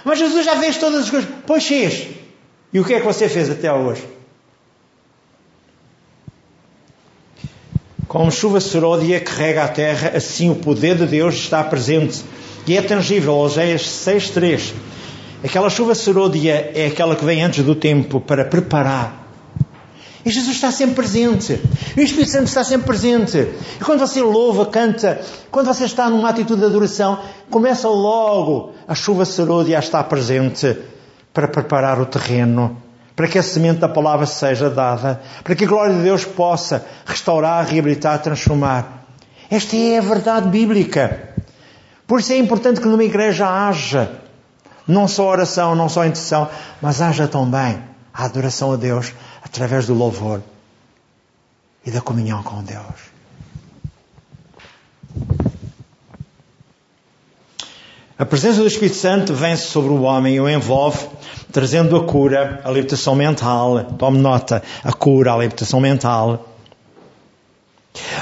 Mas 0.04 0.18
Jesus 0.18 0.44
já 0.44 0.60
fez 0.60 0.76
todas 0.76 1.04
as 1.04 1.10
coisas. 1.10 1.30
Pois 1.46 1.66
fez. 1.66 2.08
E 2.70 2.78
o 2.78 2.84
que 2.84 2.92
é 2.92 3.00
que 3.00 3.06
você 3.06 3.30
fez 3.30 3.48
até 3.48 3.72
hoje? 3.72 4.06
Como 8.06 8.30
chuva 8.30 8.60
seródia 8.60 9.20
que 9.20 9.32
rega 9.32 9.64
a 9.64 9.68
terra, 9.68 10.12
assim 10.14 10.50
o 10.50 10.56
poder 10.56 10.96
de 10.96 11.06
Deus 11.06 11.34
está 11.36 11.64
presente. 11.64 12.22
E 12.66 12.76
é 12.76 12.82
tangível. 12.82 13.34
Oséias 13.36 13.84
6.3. 13.84 14.74
Aquela 15.42 15.70
chuva 15.70 15.94
seródia 15.94 16.72
é 16.74 16.88
aquela 16.88 17.16
que 17.16 17.24
vem 17.24 17.42
antes 17.42 17.64
do 17.64 17.74
tempo 17.74 18.20
para 18.20 18.44
preparar 18.44 19.25
e 20.26 20.30
Jesus 20.30 20.56
está 20.56 20.72
sempre 20.72 20.96
presente. 20.96 21.62
E 21.96 22.00
o 22.00 22.02
Espírito 22.02 22.32
Santo 22.32 22.48
está 22.48 22.64
sempre 22.64 22.88
presente. 22.88 23.48
E 23.80 23.84
quando 23.84 24.00
você 24.00 24.20
louva, 24.20 24.66
canta, 24.66 25.20
quando 25.52 25.68
você 25.68 25.84
está 25.84 26.10
numa 26.10 26.30
atitude 26.30 26.58
de 26.58 26.66
adoração, 26.66 27.20
começa 27.48 27.88
logo 27.88 28.72
a 28.88 28.94
chuva 28.96 29.24
serôdia 29.24 29.76
a 29.76 29.78
estar 29.78 30.02
presente 30.02 30.76
para 31.32 31.46
preparar 31.46 32.00
o 32.00 32.06
terreno, 32.06 32.76
para 33.14 33.28
que 33.28 33.38
a 33.38 33.42
semente 33.42 33.78
da 33.78 33.88
palavra 33.88 34.26
seja 34.26 34.68
dada, 34.68 35.22
para 35.44 35.54
que 35.54 35.64
a 35.64 35.68
glória 35.68 35.94
de 35.94 36.02
Deus 36.02 36.24
possa 36.24 36.84
restaurar, 37.06 37.64
reabilitar, 37.64 38.20
transformar. 38.20 39.06
Esta 39.48 39.76
é 39.76 39.98
a 39.98 40.00
verdade 40.00 40.48
bíblica. 40.48 41.34
Por 42.04 42.18
isso 42.18 42.32
é 42.32 42.36
importante 42.36 42.80
que 42.80 42.88
numa 42.88 43.04
igreja 43.04 43.46
haja 43.46 44.10
não 44.88 45.06
só 45.06 45.28
oração, 45.28 45.76
não 45.76 45.88
só 45.88 46.04
intercessão, 46.04 46.48
mas 46.82 47.00
haja 47.00 47.28
também 47.28 47.78
a 48.12 48.24
adoração 48.24 48.72
a 48.72 48.76
Deus 48.76 49.12
através 49.46 49.86
do 49.86 49.94
louvor 49.94 50.42
e 51.84 51.90
da 51.90 52.00
comunhão 52.00 52.42
com 52.42 52.62
Deus. 52.64 53.16
A 58.18 58.24
presença 58.24 58.60
do 58.60 58.66
Espírito 58.66 58.96
Santo 58.96 59.34
vem 59.34 59.56
sobre 59.56 59.90
o 59.90 60.02
homem 60.02 60.34
e 60.34 60.40
o 60.40 60.48
envolve, 60.48 61.06
trazendo 61.52 61.96
a 61.96 62.04
cura, 62.04 62.60
a 62.64 62.70
libertação 62.70 63.14
mental. 63.14 63.84
Tome 63.98 64.18
nota, 64.18 64.62
a 64.82 64.92
cura, 64.92 65.34
a 65.34 65.38
libertação 65.38 65.80
mental, 65.80 66.48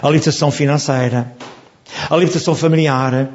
a 0.03 0.07
libertação 0.09 0.51
financeira, 0.51 1.35
a 2.11 2.17
libertação 2.17 2.55
familiar, 2.55 3.31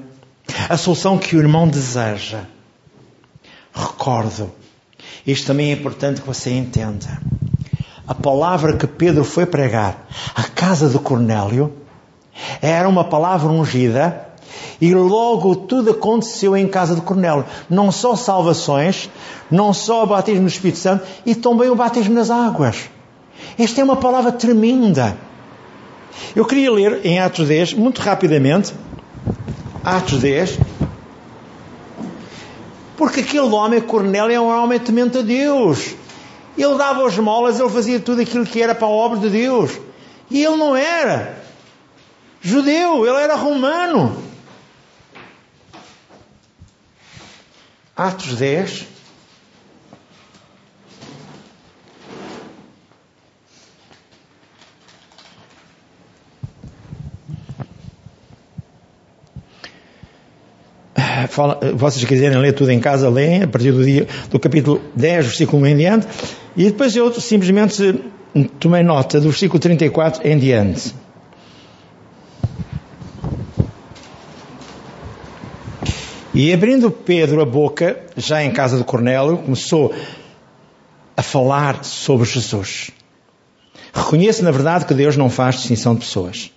a 0.70 0.78
solução 0.78 1.18
que 1.18 1.36
o 1.36 1.40
irmão 1.40 1.68
deseja. 1.68 2.42
Recordo, 3.74 4.52
isto 5.26 5.48
também 5.48 5.72
é 5.72 5.74
importante 5.74 6.22
que 6.22 6.28
você 6.28 6.52
entenda 6.52 7.20
a 8.10 8.16
palavra 8.16 8.76
que 8.76 8.88
Pedro 8.88 9.24
foi 9.24 9.46
pregar 9.46 10.08
à 10.34 10.42
casa 10.42 10.90
de 10.90 10.98
Cornélio 10.98 11.72
era 12.60 12.90
uma 12.90 13.04
palavra 13.04 13.52
ungida 13.52 14.28
e 14.82 14.96
logo 14.96 15.56
tudo 15.56 15.92
aconteceu 15.92 16.58
em 16.58 16.68
casa 16.68 16.96
de 16.96 17.02
Cornélio. 17.02 17.46
Não 17.70 17.92
só 17.92 18.16
salvações, 18.16 19.12
não 19.52 19.72
só 19.74 20.04
o 20.04 20.08
batismo 20.08 20.42
no 20.42 20.48
Espírito 20.48 20.80
Santo 20.80 21.06
e 21.24 21.36
também 21.36 21.70
o 21.70 21.76
batismo 21.76 22.16
nas 22.16 22.32
águas. 22.32 22.90
Esta 23.60 23.82
é 23.82 23.84
uma 23.84 23.98
palavra 23.98 24.32
tremenda. 24.32 25.16
Eu 26.36 26.46
queria 26.46 26.72
ler 26.72 27.02
em 27.06 27.20
Atos 27.20 27.48
10, 27.48 27.76
muito 27.76 28.02
rapidamente, 28.02 28.74
Atos 29.84 30.20
10, 30.20 30.58
porque 32.98 33.20
aquele 33.20 33.50
homem, 33.50 33.80
Cornélio, 33.80 34.34
é 34.34 34.42
um 34.42 34.48
homem 34.48 34.80
temente 34.80 35.20
a 35.20 35.22
Deus. 35.22 35.96
Ele 36.62 36.78
dava 36.78 37.08
as 37.08 37.18
molas, 37.18 37.58
ele 37.58 37.70
fazia 37.70 38.00
tudo 38.02 38.22
aquilo 38.22 38.46
que 38.46 38.62
era 38.62 38.76
para 38.76 38.86
a 38.86 38.90
obra 38.90 39.18
de 39.18 39.30
Deus. 39.30 39.80
E 40.30 40.44
ele 40.44 40.58
não 40.58 40.76
era 40.76 41.42
judeu, 42.42 43.06
ele 43.06 43.18
era 43.18 43.36
romano. 43.36 44.22
Atos 47.96 48.36
10. 48.36 48.88
Fala, 61.30 61.60
vocês 61.76 62.04
quiserem 62.06 62.38
ler 62.38 62.54
tudo 62.54 62.72
em 62.72 62.80
casa, 62.80 63.10
leem 63.10 63.44
a 63.44 63.48
partir 63.48 63.72
do, 63.72 63.84
dia, 63.84 64.08
do 64.30 64.40
capítulo 64.40 64.82
10, 64.96 65.26
versículo 65.26 65.62
1 65.64 65.66
em 65.68 65.78
diante. 65.78 66.08
E 66.60 66.66
depois 66.66 66.94
eu 66.94 67.10
simplesmente 67.14 68.04
tomei 68.60 68.84
nota 68.84 69.18
do 69.22 69.30
versículo 69.30 69.62
34 69.62 70.28
em 70.28 70.38
diante. 70.38 70.94
E 76.34 76.52
abrindo 76.52 76.92
Pedro 76.92 77.42
a 77.42 77.46
boca, 77.46 78.04
já 78.18 78.44
em 78.44 78.52
casa 78.52 78.78
de 78.78 78.84
Cornélio, 78.84 79.38
começou 79.38 79.96
a 81.16 81.22
falar 81.22 81.86
sobre 81.86 82.28
Jesus. 82.28 82.92
Reconheço 83.94 84.44
na 84.44 84.52
verdade 84.52 84.84
que 84.84 84.94
Deus 84.94 85.16
não 85.16 85.30
faz 85.30 85.56
distinção 85.56 85.94
de 85.94 86.02
pessoas, 86.02 86.52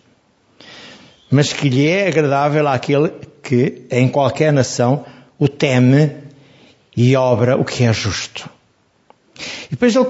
mas 1.31 1.53
que 1.53 1.69
lhe 1.69 1.87
é 1.87 2.09
agradável 2.09 2.67
àquele 2.67 3.12
que, 3.41 3.87
em 3.88 4.09
qualquer 4.09 4.53
nação, 4.53 5.05
o 5.38 5.47
teme 5.47 6.11
e 6.97 7.15
obra 7.15 7.57
o 7.57 7.65
que 7.65 7.85
é 7.85 7.93
justo. 7.93 8.51
E 9.73 9.75
depois 9.75 9.97
ele 9.97 10.05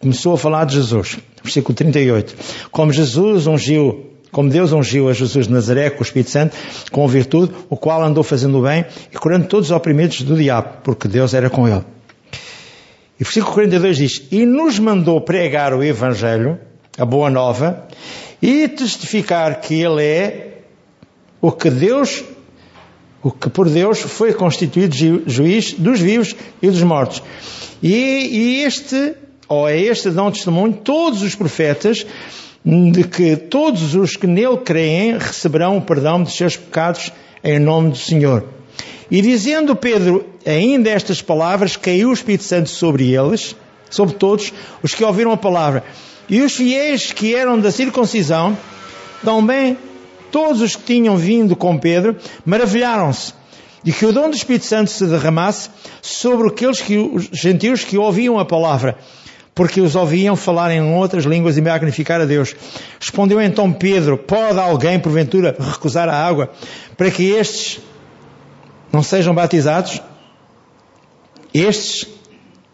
começou 0.00 0.34
a 0.34 0.38
falar 0.38 0.64
de 0.64 0.74
Jesus. 0.74 1.18
versículo 1.40 1.72
38. 1.72 2.34
Como 2.72 2.92
Jesus 2.92 3.46
ungiu, 3.46 4.10
como 4.32 4.50
Deus 4.50 4.72
ungiu 4.72 5.08
a 5.08 5.12
Jesus 5.12 5.46
de 5.46 5.52
Nazaré 5.52 5.88
com 5.88 6.00
o 6.00 6.02
Espírito 6.02 6.30
Santo, 6.30 6.56
com 6.90 7.06
virtude, 7.06 7.52
o 7.70 7.76
qual 7.76 8.02
andou 8.02 8.24
fazendo 8.24 8.60
bem 8.60 8.84
e 9.12 9.16
curando 9.16 9.46
todos 9.46 9.70
os 9.70 9.76
oprimidos 9.76 10.22
do 10.22 10.34
diabo, 10.34 10.78
porque 10.82 11.06
Deus 11.06 11.32
era 11.32 11.48
com 11.48 11.68
ele. 11.68 11.84
E 13.20 13.22
versículo 13.22 13.54
42 13.54 13.96
diz: 13.96 14.22
E 14.32 14.44
nos 14.44 14.80
mandou 14.80 15.20
pregar 15.20 15.72
o 15.72 15.84
Evangelho, 15.84 16.58
a 16.98 17.04
boa 17.04 17.30
nova, 17.30 17.86
e 18.42 18.66
testificar 18.66 19.60
que 19.60 19.80
Ele 19.80 20.02
é 20.02 20.58
o 21.40 21.52
que 21.52 21.70
Deus, 21.70 22.24
o 23.24 23.30
que 23.30 23.48
por 23.48 23.70
Deus 23.70 24.00
foi 24.00 24.34
constituído 24.34 24.94
juiz 25.26 25.72
dos 25.72 25.98
vivos 25.98 26.36
e 26.60 26.68
dos 26.68 26.82
mortos. 26.82 27.22
E, 27.82 27.88
e 27.90 28.62
este, 28.64 29.14
ou 29.48 29.66
é 29.66 29.80
este 29.80 30.10
dão 30.10 30.30
testemunho, 30.30 30.74
todos 30.74 31.22
os 31.22 31.34
profetas, 31.34 32.06
de 32.62 33.02
que 33.04 33.34
todos 33.36 33.94
os 33.94 34.14
que 34.14 34.26
nele 34.26 34.58
creem 34.58 35.16
receberão 35.18 35.78
o 35.78 35.82
perdão 35.82 36.22
dos 36.22 36.36
seus 36.36 36.54
pecados 36.54 37.10
em 37.42 37.58
nome 37.58 37.90
do 37.90 37.96
Senhor. 37.96 38.44
E 39.10 39.22
dizendo 39.22 39.74
Pedro 39.74 40.26
ainda 40.46 40.90
estas 40.90 41.22
palavras, 41.22 41.76
caiu 41.76 42.10
o 42.10 42.12
Espírito 42.12 42.44
Santo 42.44 42.68
sobre 42.68 43.14
eles, 43.14 43.56
sobre 43.88 44.16
todos 44.16 44.52
os 44.82 44.94
que 44.94 45.02
ouviram 45.02 45.32
a 45.32 45.36
palavra. 45.36 45.82
E 46.28 46.42
os 46.42 46.54
fiéis 46.54 47.10
que 47.10 47.34
eram 47.34 47.58
da 47.58 47.70
circuncisão, 47.70 48.56
também 49.22 49.78
todos 50.34 50.60
os 50.60 50.74
que 50.74 50.82
tinham 50.82 51.16
vindo 51.16 51.54
com 51.54 51.78
Pedro, 51.78 52.16
maravilharam-se 52.44 53.32
de 53.84 53.92
que 53.92 54.04
o 54.04 54.12
dom 54.12 54.28
do 54.28 54.34
Espírito 54.34 54.64
Santo 54.64 54.90
se 54.90 55.06
derramasse 55.06 55.70
sobre 56.02 56.48
aqueles 56.48 56.80
que, 56.80 56.98
os 56.98 57.28
gentios 57.32 57.84
que 57.84 57.96
ouviam 57.96 58.36
a 58.40 58.44
palavra, 58.44 58.98
porque 59.54 59.80
os 59.80 59.94
ouviam 59.94 60.34
falar 60.34 60.72
em 60.72 60.82
outras 60.82 61.22
línguas 61.24 61.56
e 61.56 61.60
magnificar 61.62 62.20
a 62.20 62.24
Deus. 62.24 62.52
Respondeu 62.98 63.40
então 63.40 63.72
Pedro: 63.72 64.18
Pode 64.18 64.58
alguém, 64.58 64.98
porventura, 64.98 65.56
recusar 65.56 66.08
a 66.08 66.26
água 66.26 66.50
para 66.96 67.12
que 67.12 67.30
estes 67.30 67.80
não 68.92 69.04
sejam 69.04 69.32
batizados? 69.32 70.02
Estes 71.54 72.08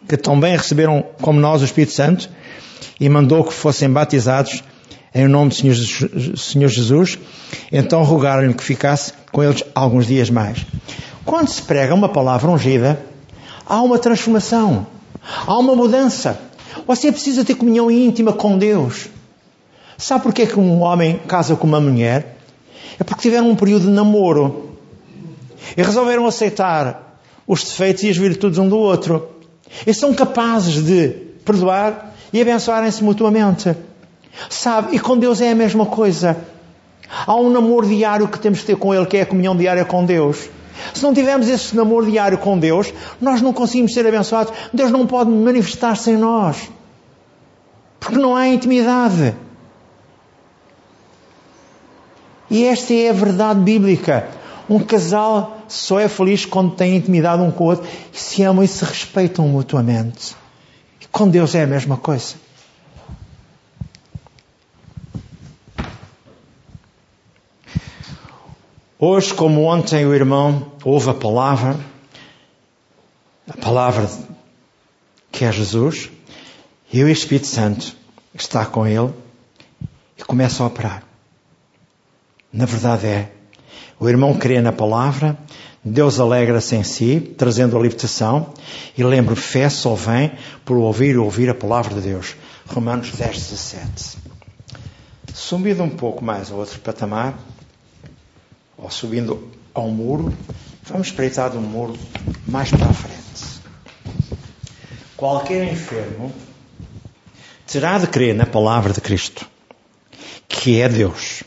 que 0.09 0.17
também 0.17 0.57
receberam, 0.57 1.05
como 1.21 1.39
nós, 1.39 1.61
o 1.61 1.67
Espírito 1.67 1.93
Santo, 1.93 2.31
e 2.99 3.07
mandou 3.07 3.45
que 3.45 3.53
fossem 3.53 3.91
batizados 3.91 4.65
em 5.15 5.27
nome 5.27 5.51
do 5.51 5.55
Senhor, 5.55 6.37
Senhor 6.37 6.69
Jesus, 6.69 7.19
então 7.73 8.03
rogaram-lhe 8.03 8.55
que 8.55 8.63
ficasse 8.63 9.13
com 9.33 9.43
eles 9.43 9.65
alguns 9.75 10.07
dias 10.07 10.31
mais. 10.31 10.65
Quando 11.25 11.49
se 11.49 11.63
prega 11.63 11.95
uma 11.95 12.09
palavra 12.09 12.51
ungida, 12.51 13.05
há 13.67 13.83
uma 13.83 13.99
transformação, 13.99 14.87
há 15.47 15.59
uma 15.59 15.75
mudança. 15.75 16.41
Você 16.87 17.11
precisa 17.11 17.45
ter 17.45 17.55
comunhão 17.55 17.91
íntima 17.91 18.33
com 18.33 18.57
Deus. 18.57 19.09
Sabe 19.99 20.23
porquê 20.23 20.47
que 20.47 20.59
um 20.59 20.81
homem 20.81 21.21
casa 21.27 21.57
com 21.57 21.67
uma 21.67 21.81
mulher? 21.81 22.37
É 22.99 23.05
porque 23.05 23.23
tiveram 23.23 23.51
um 23.51 23.57
período 23.57 23.87
de 23.87 23.93
namoro 23.93 24.77
e 25.77 25.83
resolveram 25.83 26.27
aceitar 26.27 27.21
os 27.47 27.65
defeitos 27.65 28.05
e 28.05 28.11
as 28.11 28.17
virtudes 28.17 28.59
um 28.59 28.69
do 28.69 28.79
outro. 28.79 29.29
E 29.87 29.93
são 29.93 30.15
capazes 30.15 30.85
de 30.85 31.09
perdoar 31.45 32.15
e 32.33 32.41
abençoarem-se 32.41 33.03
mutuamente. 33.03 33.75
Sabe? 34.49 34.97
E 34.97 35.01
com 35.01 35.19
Deus 35.19 35.41
é 35.41 35.51
a 35.51 35.55
mesma 35.55 35.87
coisa. 35.87 36.37
Há 37.27 37.35
um 37.35 37.51
namoro 37.51 37.87
diário 37.87 38.29
que 38.29 38.39
temos 38.39 38.61
que 38.61 38.67
ter 38.67 38.77
com 38.77 38.95
Ele, 38.95 39.07
que 39.07 39.17
é 39.17 39.23
a 39.23 39.27
comunhão 39.27 39.57
diária 39.57 39.85
com 39.85 40.05
Deus. 40.05 40.49
Se 40.95 41.03
não 41.03 41.13
tivermos 41.13 41.49
esse 41.49 41.77
namoro 41.77 42.11
diário 42.11 42.39
com 42.39 42.59
Deus, 42.59 42.93
nós 43.21 43.43
não 43.43 43.53
conseguimos 43.53 43.93
ser 43.93 44.07
abençoados. 44.07 44.53
Deus 44.73 44.91
não 44.91 45.07
pode 45.07 45.31
manifestar-se 45.31 46.11
em 46.11 46.17
nós. 46.17 46.71
Porque 47.99 48.17
não 48.17 48.35
há 48.35 48.49
intimidade. 48.49 49.35
E 52.49 52.65
esta 52.65 52.95
é 52.95 53.11
a 53.11 53.13
verdade 53.13 53.61
bíblica. 53.61 54.29
Um 54.69 54.79
casal 54.79 55.59
só 55.69 56.01
é 56.01 56.09
feliz 56.09 56.45
quando 56.45 56.75
tem 56.75 56.97
intimidade 56.97 57.43
um 57.43 57.51
com 57.51 57.65
o 57.65 57.67
outro 57.69 57.89
e 58.13 58.19
se 58.19 58.43
amam 58.43 58.65
e 58.65 58.69
se 58.69 58.85
respeitam 58.85 59.47
mutuamente. 59.49 60.35
E 61.01 61.07
com 61.07 61.29
Deus 61.29 61.55
é 61.55 61.63
a 61.63 61.67
mesma 61.67 61.97
coisa. 61.97 62.35
Hoje, 69.03 69.33
como 69.33 69.65
ontem 69.65 70.05
o 70.05 70.15
irmão 70.15 70.73
ouve 70.85 71.09
a 71.09 71.15
palavra, 71.15 71.75
a 73.49 73.57
palavra 73.57 74.11
que 75.33 75.43
é 75.43 75.51
Jesus, 75.51 76.11
e 76.93 77.03
o 77.03 77.09
Espírito 77.09 77.47
Santo 77.47 77.97
está 78.35 78.67
com 78.67 78.87
ele 78.87 79.11
e 80.19 80.23
começa 80.23 80.63
a 80.63 80.67
operar. 80.67 81.03
Na 82.53 82.67
verdade 82.67 83.07
é 83.07 83.33
o 83.99 84.07
irmão 84.07 84.35
crê 84.35 84.61
na 84.61 84.71
palavra, 84.71 85.39
Deus 85.83 86.21
alegra-se 86.21 86.77
em 86.77 86.85
si, 86.85 87.35
trazendo 87.39 87.79
a 87.79 87.81
libertação, 87.81 88.53
e 88.99 89.03
lembro, 89.03 89.35
fé 89.35 89.71
só 89.71 89.95
vem 89.95 90.33
por 90.63 90.77
ouvir 90.77 91.15
e 91.15 91.19
ouvir 91.19 91.49
a 91.49 91.55
palavra 91.55 91.95
de 91.95 92.03
Deus. 92.03 92.37
Romanos 92.67 93.13
10, 93.13 93.31
17. 93.31 94.19
Subindo 95.33 95.83
um 95.83 95.89
pouco 95.89 96.23
mais 96.23 96.51
ao 96.51 96.59
outro 96.59 96.79
patamar, 96.81 97.39
ou 98.81 98.91
subindo 98.91 99.49
ao 99.75 99.89
muro, 99.89 100.33
vamos 100.85 101.09
espreitar 101.09 101.51
do 101.51 101.61
muro 101.61 101.97
mais 102.47 102.71
para 102.71 102.87
a 102.87 102.93
frente. 102.93 103.61
Qualquer 105.17 105.71
enfermo 105.71 106.33
terá 107.67 107.99
de 107.99 108.07
crer 108.07 108.35
na 108.35 108.47
palavra 108.47 108.93
de 108.93 109.01
Cristo, 109.01 109.47
que 110.49 110.81
é 110.81 110.89
Deus. 110.89 111.43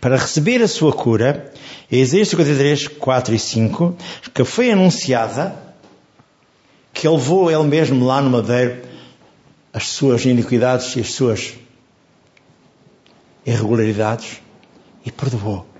Para 0.00 0.16
receber 0.16 0.62
a 0.62 0.68
sua 0.68 0.92
cura, 0.92 1.52
Isaías 1.90 2.28
53, 2.28 2.88
4 2.88 3.34
e 3.34 3.38
5, 3.38 3.96
que 4.32 4.44
foi 4.44 4.70
anunciada 4.70 5.54
que 6.92 7.06
ele 7.06 7.16
levou 7.16 7.50
ele 7.50 7.64
mesmo 7.64 8.06
lá 8.06 8.22
no 8.22 8.30
madeiro 8.30 8.82
as 9.72 9.88
suas 9.88 10.24
iniquidades 10.24 10.94
e 10.96 11.00
as 11.00 11.12
suas 11.12 11.54
irregularidades 13.44 14.40
e 15.04 15.10
perdoou 15.10 15.73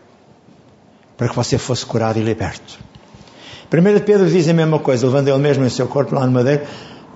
para 1.16 1.28
que 1.28 1.36
você 1.36 1.58
fosse 1.58 1.84
curado 1.84 2.18
e 2.18 2.22
liberto. 2.22 2.78
1 3.72 4.04
Pedro 4.04 4.28
diz 4.28 4.48
a 4.48 4.52
mesma 4.52 4.78
coisa, 4.78 5.06
levando 5.06 5.28
ele 5.28 5.38
mesmo 5.38 5.64
em 5.64 5.70
seu 5.70 5.88
corpo 5.88 6.14
lá 6.14 6.26
no 6.26 6.32
madeiro 6.32 6.64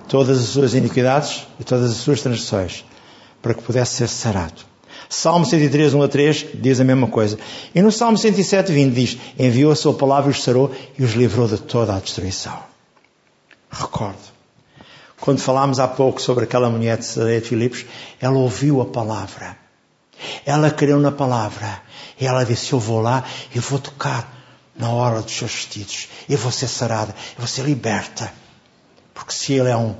todas 0.07 0.39
as 0.39 0.45
suas 0.45 0.73
iniquidades 0.73 1.47
e 1.59 1.63
todas 1.63 1.91
as 1.91 1.97
suas 1.97 2.21
transgressões, 2.21 2.83
para 3.41 3.53
que 3.53 3.61
pudesse 3.61 3.95
ser 3.95 4.07
sarado. 4.07 4.69
Salmo 5.07 5.45
103, 5.45 5.93
1 5.93 6.01
a 6.03 6.07
3 6.07 6.45
diz 6.55 6.79
a 6.79 6.83
mesma 6.83 7.07
coisa. 7.07 7.37
E 7.73 7.81
no 7.81 7.91
Salmo 7.91 8.17
107, 8.17 8.71
20 8.71 8.93
diz: 8.93 9.17
Enviou 9.37 9.71
a 9.71 9.75
sua 9.75 9.93
palavra 9.93 10.29
e 10.29 10.33
os 10.33 10.43
sarou 10.43 10.71
e 10.97 11.03
os 11.03 11.13
livrou 11.13 11.47
de 11.47 11.57
toda 11.57 11.95
a 11.95 11.99
destruição. 11.99 12.59
Recordo. 13.71 14.17
Quando 15.19 15.39
falámos 15.39 15.79
há 15.79 15.87
pouco 15.87 16.21
sobre 16.21 16.43
aquela 16.45 16.69
mulher 16.69 16.97
de 16.97 17.05
Cesareia 17.05 17.41
de 17.41 17.47
Filipos, 17.47 17.85
ela 18.21 18.37
ouviu 18.37 18.81
a 18.81 18.85
palavra. 18.85 19.57
Ela 20.45 20.71
creu 20.71 20.99
na 20.99 21.11
palavra. 21.11 21.81
E 22.19 22.25
ela 22.25 22.43
disse: 22.43 22.73
Eu 22.73 22.79
vou 22.79 23.01
lá 23.01 23.23
e 23.53 23.59
vou 23.59 23.79
tocar 23.79 24.33
na 24.75 24.89
hora 24.89 25.21
dos 25.21 25.33
seus 25.33 25.51
vestidos. 25.51 26.09
Eu 26.27 26.37
vou 26.37 26.51
ser 26.51 26.67
sarada. 26.67 27.13
Eu 27.31 27.39
vou 27.39 27.47
ser 27.47 27.63
liberta. 27.63 28.31
Porque 29.13 29.33
se 29.33 29.53
Ele 29.53 29.69
é 29.69 29.77
um 29.77 29.95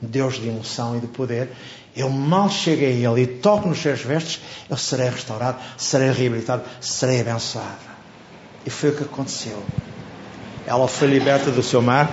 Deus 0.00 0.34
de 0.34 0.48
emoção 0.48 0.96
e 0.96 1.00
de 1.00 1.06
poder, 1.06 1.52
eu 1.94 2.08
mal 2.08 2.48
chego 2.48 2.84
a 2.84 2.88
Ele 2.88 3.22
e 3.22 3.26
toco 3.26 3.68
nos 3.68 3.78
seus 3.78 4.00
vestes, 4.00 4.40
eu 4.68 4.76
serei 4.76 5.08
restaurado, 5.10 5.58
serei 5.76 6.10
reabilitado, 6.10 6.62
serei 6.80 7.20
abençoado. 7.20 7.92
E 8.64 8.70
foi 8.70 8.90
o 8.90 8.96
que 8.96 9.04
aconteceu. 9.04 9.62
Ela 10.66 10.88
foi 10.88 11.08
liberta 11.08 11.50
do 11.50 11.62
seu 11.62 11.82
mar, 11.82 12.10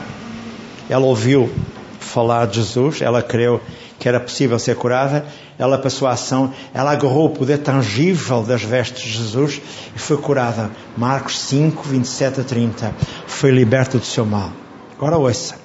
ela 0.90 1.06
ouviu 1.06 1.54
falar 2.00 2.48
de 2.48 2.56
Jesus, 2.62 3.02
ela 3.02 3.22
creu 3.22 3.62
que 4.00 4.08
era 4.08 4.20
possível 4.20 4.58
ser 4.58 4.76
curada, 4.78 5.26
ela 5.58 5.78
passou 5.78 6.08
a 6.08 6.12
ação, 6.12 6.54
ela 6.74 6.92
agarrou 6.92 7.26
o 7.26 7.30
poder 7.30 7.58
tangível 7.60 8.42
das 8.42 8.64
vestes 8.64 9.04
de 9.04 9.12
Jesus 9.12 9.62
e 9.94 10.00
foi 10.00 10.18
curada. 10.18 10.72
Marcos 10.98 11.38
5, 11.40 11.84
27 11.84 12.42
a 12.42 12.44
30. 12.44 12.96
Foi 13.28 13.52
liberta 13.52 13.98
do 13.98 14.06
seu 14.06 14.26
mal. 14.26 14.52
Agora 14.96 15.18
ouça. 15.18 15.56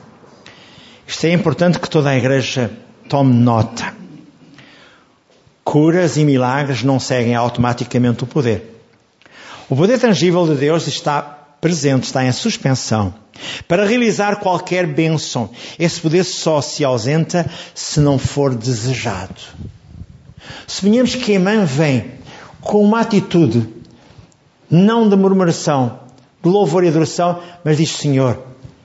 Isto 1.07 1.27
é 1.27 1.33
importante 1.33 1.79
que 1.79 1.89
toda 1.89 2.11
a 2.11 2.17
igreja 2.17 2.71
tome 3.09 3.35
nota. 3.35 3.95
Curas 5.63 6.17
e 6.17 6.25
milagres 6.25 6.83
não 6.83 6.99
seguem 6.99 7.35
automaticamente 7.35 8.25
o 8.25 8.27
poder. 8.27 8.75
O 9.69 9.77
poder 9.77 9.99
tangível 9.99 10.47
de 10.47 10.57
Deus 10.57 10.87
está 10.87 11.44
presente, 11.65 12.05
está 12.05 12.23
em 12.23 12.31
suspensão. 12.31 13.15
Para 13.67 13.87
realizar 13.87 14.37
qualquer 14.37 14.87
bênção, 14.87 15.49
esse 15.79 15.99
poder 15.99 16.23
só 16.23 16.61
se 16.61 16.85
ausenta 16.85 17.51
se 17.75 18.01
não 18.01 18.19
for 18.19 18.55
desejado. 18.55 19.41
Suponhamos 20.67 21.15
que 21.15 21.35
a 21.35 21.41
mãe 21.41 21.65
vem 21.65 22.13
com 22.61 22.85
uma 22.85 23.01
atitude 23.01 23.67
não 24.71 25.09
de 25.09 25.17
murmuração, 25.17 26.01
de 26.43 26.51
louvor 26.51 26.85
e 26.85 26.89
adoração, 26.89 27.41
mas 27.65 27.79
diz: 27.79 27.93
Senhor, 27.93 28.45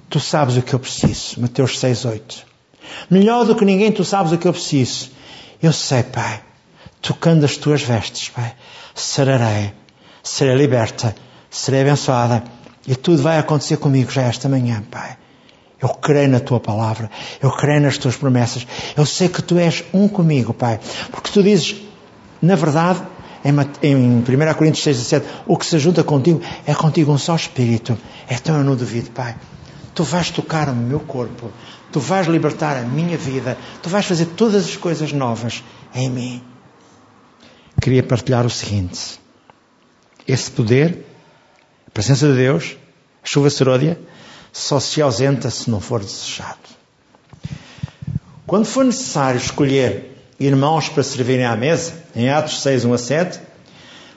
tu 0.10 0.22
sabes 0.22 0.56
o 0.56 0.62
que 0.62 0.74
eu 0.74 0.80
preciso. 0.80 1.42
Mateus 1.42 1.78
6, 1.78 2.06
8. 2.06 2.46
Melhor 3.10 3.46
do 3.46 3.58
que 3.58 3.66
ninguém, 3.66 3.92
tu 3.92 4.06
sabes 4.06 4.32
o 4.32 4.38
que 4.38 4.48
eu 4.48 4.54
preciso. 4.54 5.12
Eu 5.62 5.74
sei, 5.74 6.02
Pai, 6.02 6.42
tocando 7.02 7.44
as 7.44 7.58
tuas 7.58 7.82
vestes, 7.82 8.30
Pai, 8.30 8.54
sararei, 8.96 9.74
serei 10.24 10.56
liberta, 10.56 11.14
serei 11.52 11.82
abençoada 11.82 12.58
e 12.88 12.96
tudo 12.96 13.22
vai 13.22 13.38
acontecer 13.38 13.78
comigo 13.78 14.12
já 14.12 14.24
esta 14.24 14.48
manhã, 14.50 14.84
Pai. 14.90 15.18
Eu 15.82 15.90
creio 15.90 16.28
na 16.28 16.40
tua 16.40 16.60
palavra, 16.60 17.10
eu 17.42 17.52
creio 17.52 17.82
nas 17.82 17.98
tuas 17.98 18.16
promessas, 18.16 18.68
eu 18.98 19.06
sei 19.06 19.30
que 19.30 19.42
tu 19.42 19.58
és 19.58 19.84
um 19.94 20.10
comigo, 20.10 20.54
Pai, 20.54 20.80
porque 21.10 21.32
tu 21.32 21.42
dizes, 21.42 21.78
na 22.42 22.56
verdade, 22.56 23.02
em 23.44 23.54
1 23.54 24.54
Coríntios 24.58 24.84
6, 24.84 24.98
17, 24.98 25.28
o 25.48 25.58
que 25.58 25.66
se 25.66 25.80
junta 25.80 26.04
contigo 26.04 26.42
é 26.66 26.74
contigo 26.76 27.12
um 27.12 27.18
só 27.18 27.36
espírito. 27.36 27.98
Então 28.30 28.58
eu 28.58 28.64
não 28.64 28.76
duvido, 28.76 29.10
Pai. 29.12 29.36
Tu 29.96 30.04
vais 30.04 30.30
tocar 30.30 30.70
o 30.70 30.76
meu 30.76 31.00
corpo, 31.00 31.52
tu 31.92 32.00
vais 32.00 32.28
libertar 32.28 32.78
a 32.78 32.82
minha 32.82 33.18
vida, 33.18 33.58
tu 33.82 33.90
vais 33.90 34.06
fazer 34.06 34.26
todas 34.26 34.66
as 34.66 34.76
coisas 34.76 35.14
novas 35.14 35.64
em 35.94 36.10
mim. 36.10 36.44
Queria 37.82 38.04
partilhar 38.04 38.46
o 38.46 38.50
seguinte: 38.50 39.20
esse 40.28 40.52
poder, 40.52 41.06
presença 42.00 42.30
de 42.30 42.36
Deus, 42.38 42.78
a 43.22 43.28
chuva 43.28 43.50
seródia, 43.50 44.00
só 44.54 44.80
se 44.80 45.02
ausenta 45.02 45.50
se 45.50 45.70
não 45.70 45.82
for 45.82 46.00
desejado. 46.00 46.58
Quando 48.48 48.64
for 48.64 48.86
necessário 48.86 49.38
escolher 49.38 50.18
irmãos 50.40 50.88
para 50.88 51.04
servirem 51.04 51.46
à 51.46 51.58
mesa, 51.58 51.92
em 52.16 52.30
Atos 52.30 52.62
6, 52.62 52.86
1 52.86 52.94
a 52.94 52.98
7, 52.98 53.40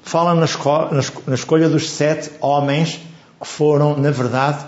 fala 0.01 0.33
na, 0.33 0.47
na 1.27 1.35
escolha 1.35 1.69
dos 1.69 1.91
sete 1.91 2.31
homens 2.41 3.01
que 3.41 3.49
foram, 3.49 3.97
na 3.99 4.13
verdade, 4.13 4.65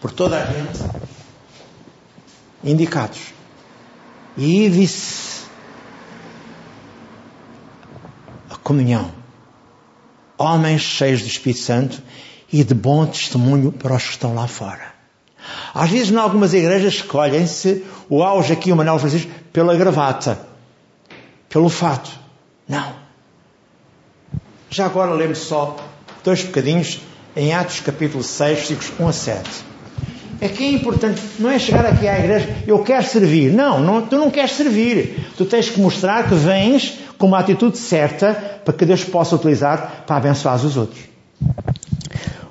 por 0.00 0.12
toda 0.12 0.40
a 0.40 0.46
gente, 0.46 0.78
indicados. 2.62 3.20
E 4.36 4.70
disse 4.70 5.42
a 8.48 8.54
comunhão. 8.54 9.19
Homens 10.42 10.80
cheios 10.80 11.20
do 11.20 11.28
Espírito 11.28 11.60
Santo 11.60 12.02
e 12.50 12.64
de 12.64 12.72
bom 12.72 13.04
testemunho 13.04 13.70
para 13.70 13.94
os 13.94 14.04
que 14.04 14.10
estão 14.12 14.34
lá 14.34 14.46
fora. 14.46 14.94
Às 15.74 15.90
vezes, 15.90 16.10
em 16.10 16.16
algumas 16.16 16.54
igrejas, 16.54 16.94
escolhem-se 16.94 17.84
o 18.08 18.22
auge 18.22 18.50
aqui, 18.50 18.72
o 18.72 18.76
Manuel 18.76 18.98
Francisco, 18.98 19.30
pela 19.52 19.76
gravata, 19.76 20.40
pelo 21.46 21.68
fato. 21.68 22.10
Não. 22.66 22.94
Já 24.70 24.86
agora 24.86 25.12
lemos 25.12 25.40
só 25.40 25.76
dois 26.24 26.42
bocadinhos 26.42 27.00
em 27.36 27.52
Atos 27.52 27.80
capítulo 27.80 28.24
6, 28.24 28.58
versículos 28.58 28.92
1 28.98 29.08
a 29.08 29.12
7. 29.12 29.69
Aqui 30.42 30.64
é 30.64 30.70
importante, 30.72 31.20
não 31.38 31.50
é 31.50 31.58
chegar 31.58 31.84
aqui 31.84 32.08
à 32.08 32.18
igreja, 32.18 32.48
eu 32.66 32.78
quero 32.80 33.04
servir. 33.04 33.52
Não, 33.52 33.80
não, 33.80 34.02
tu 34.02 34.16
não 34.16 34.30
queres 34.30 34.52
servir. 34.52 35.26
Tu 35.36 35.44
tens 35.44 35.68
que 35.68 35.80
mostrar 35.80 36.28
que 36.28 36.34
vens 36.34 36.98
com 37.18 37.26
uma 37.26 37.38
atitude 37.38 37.76
certa 37.76 38.32
para 38.64 38.72
que 38.72 38.86
Deus 38.86 39.04
possa 39.04 39.36
utilizar 39.36 40.04
para 40.06 40.16
abençoar 40.16 40.56
os 40.56 40.76
outros. 40.76 41.00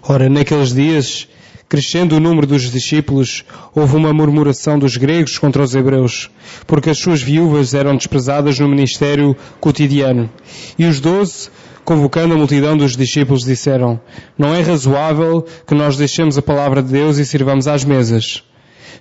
Ora, 0.03 0.29
naqueles 0.29 0.73
dias, 0.73 1.27
Crescendo 1.69 2.15
o 2.15 2.19
número 2.19 2.47
dos 2.47 2.71
discípulos, 2.71 3.45
houve 3.75 3.95
uma 3.95 4.11
murmuração 4.11 4.79
dos 4.79 4.97
gregos 4.97 5.37
contra 5.37 5.61
os 5.61 5.75
hebreus, 5.75 6.27
porque 6.65 6.89
as 6.89 6.97
suas 6.97 7.21
viúvas 7.21 7.75
eram 7.75 7.95
desprezadas 7.95 8.57
no 8.57 8.67
ministério 8.67 9.37
cotidiano. 9.59 10.31
E 10.79 10.85
os 10.85 10.99
doze, 10.99 11.51
convocando 11.89 12.35
a 12.35 12.37
multidão 12.37 12.77
dos 12.77 12.95
discípulos, 12.95 13.43
disseram: 13.43 13.99
Não 14.37 14.53
é 14.53 14.61
razoável 14.61 15.43
que 15.65 15.73
nós 15.73 15.97
deixemos 15.97 16.37
a 16.37 16.41
palavra 16.41 16.83
de 16.83 16.91
Deus 16.91 17.17
e 17.17 17.25
sirvamos 17.25 17.67
às 17.67 17.83
mesas. 17.83 18.43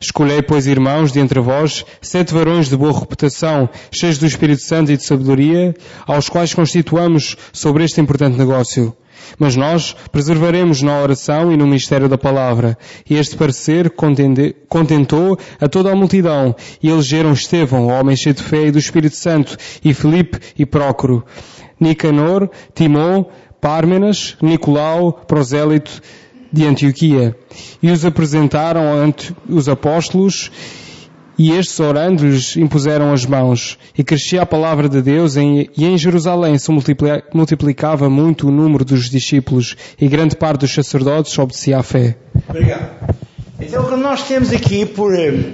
Escolhei, 0.01 0.41
pois, 0.41 0.67
irmãos, 0.67 1.13
de 1.13 1.21
entre 1.21 1.39
vós, 1.39 1.85
sete 2.01 2.33
varões 2.33 2.71
de 2.71 2.79
boa 2.79 2.99
reputação, 2.99 3.69
cheios 3.93 4.17
do 4.17 4.25
Espírito 4.25 4.63
Santo 4.63 4.91
e 4.91 4.97
de 4.97 5.05
sabedoria, 5.05 5.75
aos 6.07 6.31
quais 6.31 6.55
constituamos 6.55 7.37
sobre 7.53 7.85
este 7.85 8.01
importante 8.01 8.39
negócio. 8.39 8.97
Mas 9.39 9.55
nós 9.55 9.95
preservaremos 10.11 10.81
na 10.81 10.99
oração 11.03 11.53
e 11.53 11.59
no 11.59 11.67
mistério 11.67 12.09
da 12.09 12.17
palavra. 12.17 12.79
E 13.11 13.17
este 13.17 13.37
parecer 13.37 13.91
contentou 13.91 15.39
a 15.61 15.69
toda 15.69 15.93
a 15.93 15.95
multidão. 15.95 16.57
E 16.83 16.89
elegeram 16.89 17.35
Estevão, 17.35 17.89
homem 17.89 18.17
cheio 18.17 18.35
de 18.35 18.43
fé 18.43 18.69
e 18.69 18.71
do 18.71 18.79
Espírito 18.79 19.17
Santo, 19.17 19.59
e 19.85 19.93
Filipe 19.93 20.39
e 20.59 20.65
Prócoro, 20.65 21.23
Nicanor, 21.81 22.51
Timon, 22.75 23.27
Pármenas, 23.61 24.37
Nicolau, 24.41 25.13
prosélito 25.13 26.01
de 26.53 26.65
Antioquia. 26.65 27.37
E 27.83 27.91
os 27.91 28.05
apresentaram 28.05 28.93
ante 28.93 29.35
os 29.49 29.69
apóstolos 29.69 30.51
e 31.39 31.53
estes, 31.53 31.79
orando-lhes, 31.79 32.57
impuseram 32.57 33.13
as 33.13 33.25
mãos. 33.25 33.79
E 33.97 34.03
crescia 34.03 34.43
a 34.43 34.47
palavra 34.47 34.89
de 34.89 35.01
Deus, 35.01 35.37
e 35.37 35.71
em 35.77 35.97
Jerusalém 35.97 36.59
se 36.59 36.69
multiplicava 37.33 38.11
muito 38.11 38.49
o 38.49 38.51
número 38.51 38.85
dos 38.85 39.09
discípulos, 39.09 39.77
e 40.01 40.09
grande 40.09 40.35
parte 40.35 40.61
dos 40.61 40.75
sacerdotes 40.75 41.39
obedecia 41.39 41.79
à 41.79 41.83
fé. 41.83 42.17
Obrigado. 42.49 43.15
Então, 43.61 43.85
o 43.85 43.89
que 43.89 43.97
nós 43.97 44.27
temos 44.27 44.53
aqui 44.53 44.85
por 44.85 45.15
eh, 45.15 45.53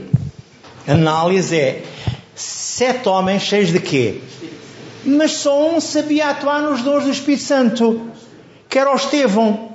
análise 0.89 1.55
é 1.55 1.83
sete 2.35 3.09
homens 3.09 3.43
cheios 3.43 3.71
de 3.71 3.79
quê? 3.79 4.21
Mas 5.05 5.33
só 5.33 5.75
um 5.75 5.81
sabia 5.81 6.31
atuar 6.31 6.63
nos 6.63 6.83
dons 6.83 7.05
do 7.05 7.11
Espírito 7.11 7.43
Santo, 7.43 8.11
que 8.69 8.79
era 8.79 8.93
o 8.93 8.97
Estevão. 8.97 9.73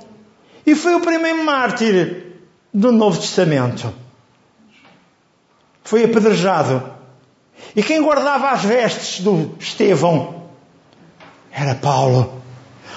E 0.66 0.74
foi 0.74 0.94
o 0.94 1.00
primeiro 1.00 1.44
mártir 1.44 2.26
do 2.72 2.92
Novo 2.92 3.18
Testamento 3.18 3.92
foi 5.90 6.04
apedrejado. 6.04 6.82
E 7.74 7.82
quem 7.82 8.00
guardava 8.00 8.50
as 8.50 8.62
vestes 8.62 9.20
do 9.20 9.56
Estevão 9.58 10.44
era 11.50 11.74
Paulo. 11.74 12.40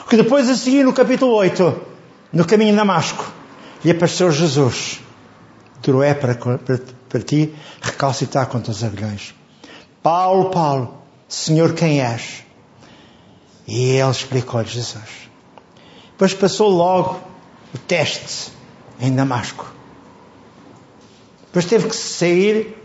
Que 0.07 0.15
depois 0.15 0.47
a 0.47 0.55
seguir 0.55 0.83
no 0.83 0.93
capítulo 0.93 1.33
8, 1.33 1.81
no 2.31 2.45
caminho 2.45 2.69
de 2.69 2.77
Damasco, 2.77 3.25
lhe 3.83 3.89
apareceu 3.89 4.31
Jesus. 4.31 4.99
Duro 5.81 6.03
é 6.03 6.13
para, 6.13 6.35
para, 6.35 6.79
para 7.09 7.19
ti 7.21 7.55
recalcitar 7.81 8.45
contra 8.45 8.71
os 8.71 8.83
aguilhões. 8.83 9.33
Paulo, 10.03 10.51
Paulo, 10.51 11.02
Senhor, 11.33 11.73
quem 11.73 12.01
és? 12.01 12.43
E 13.67 13.91
ele 13.91 14.11
explicou-lhe 14.11 14.67
Jesus. 14.67 15.29
Depois 16.11 16.33
passou 16.33 16.69
logo 16.69 17.19
o 17.73 17.77
teste 17.77 18.51
em 18.99 19.15
Damasco. 19.15 19.71
Depois 21.47 21.65
teve 21.65 21.87
que 21.87 21.95
sair 21.95 22.75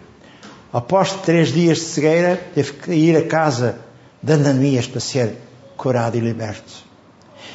Após 0.73 1.13
três 1.13 1.49
dias 1.49 1.79
de 1.79 1.85
cegueira, 1.85 2.37
teve 2.55 2.75
que 2.75 2.93
ir 2.93 3.17
à 3.17 3.27
casa 3.27 3.79
de 4.23 4.35
Ananias 4.35 4.87
para 4.87 5.01
ser 5.01 5.37
curado 5.79 6.17
e 6.17 6.21
liberto. 6.21 6.85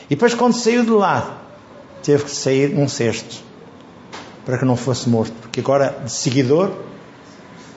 E 0.05 0.15
depois, 0.15 0.33
quando 0.33 0.53
saiu 0.53 0.83
de 0.83 0.89
lá, 0.89 1.43
teve 2.01 2.23
que 2.23 2.31
sair 2.31 2.69
num 2.69 2.87
cesto 2.87 3.43
para 4.43 4.57
que 4.57 4.65
não 4.65 4.75
fosse 4.75 5.07
morto, 5.07 5.33
porque 5.41 5.59
agora 5.59 6.01
de 6.03 6.11
seguidor 6.11 6.71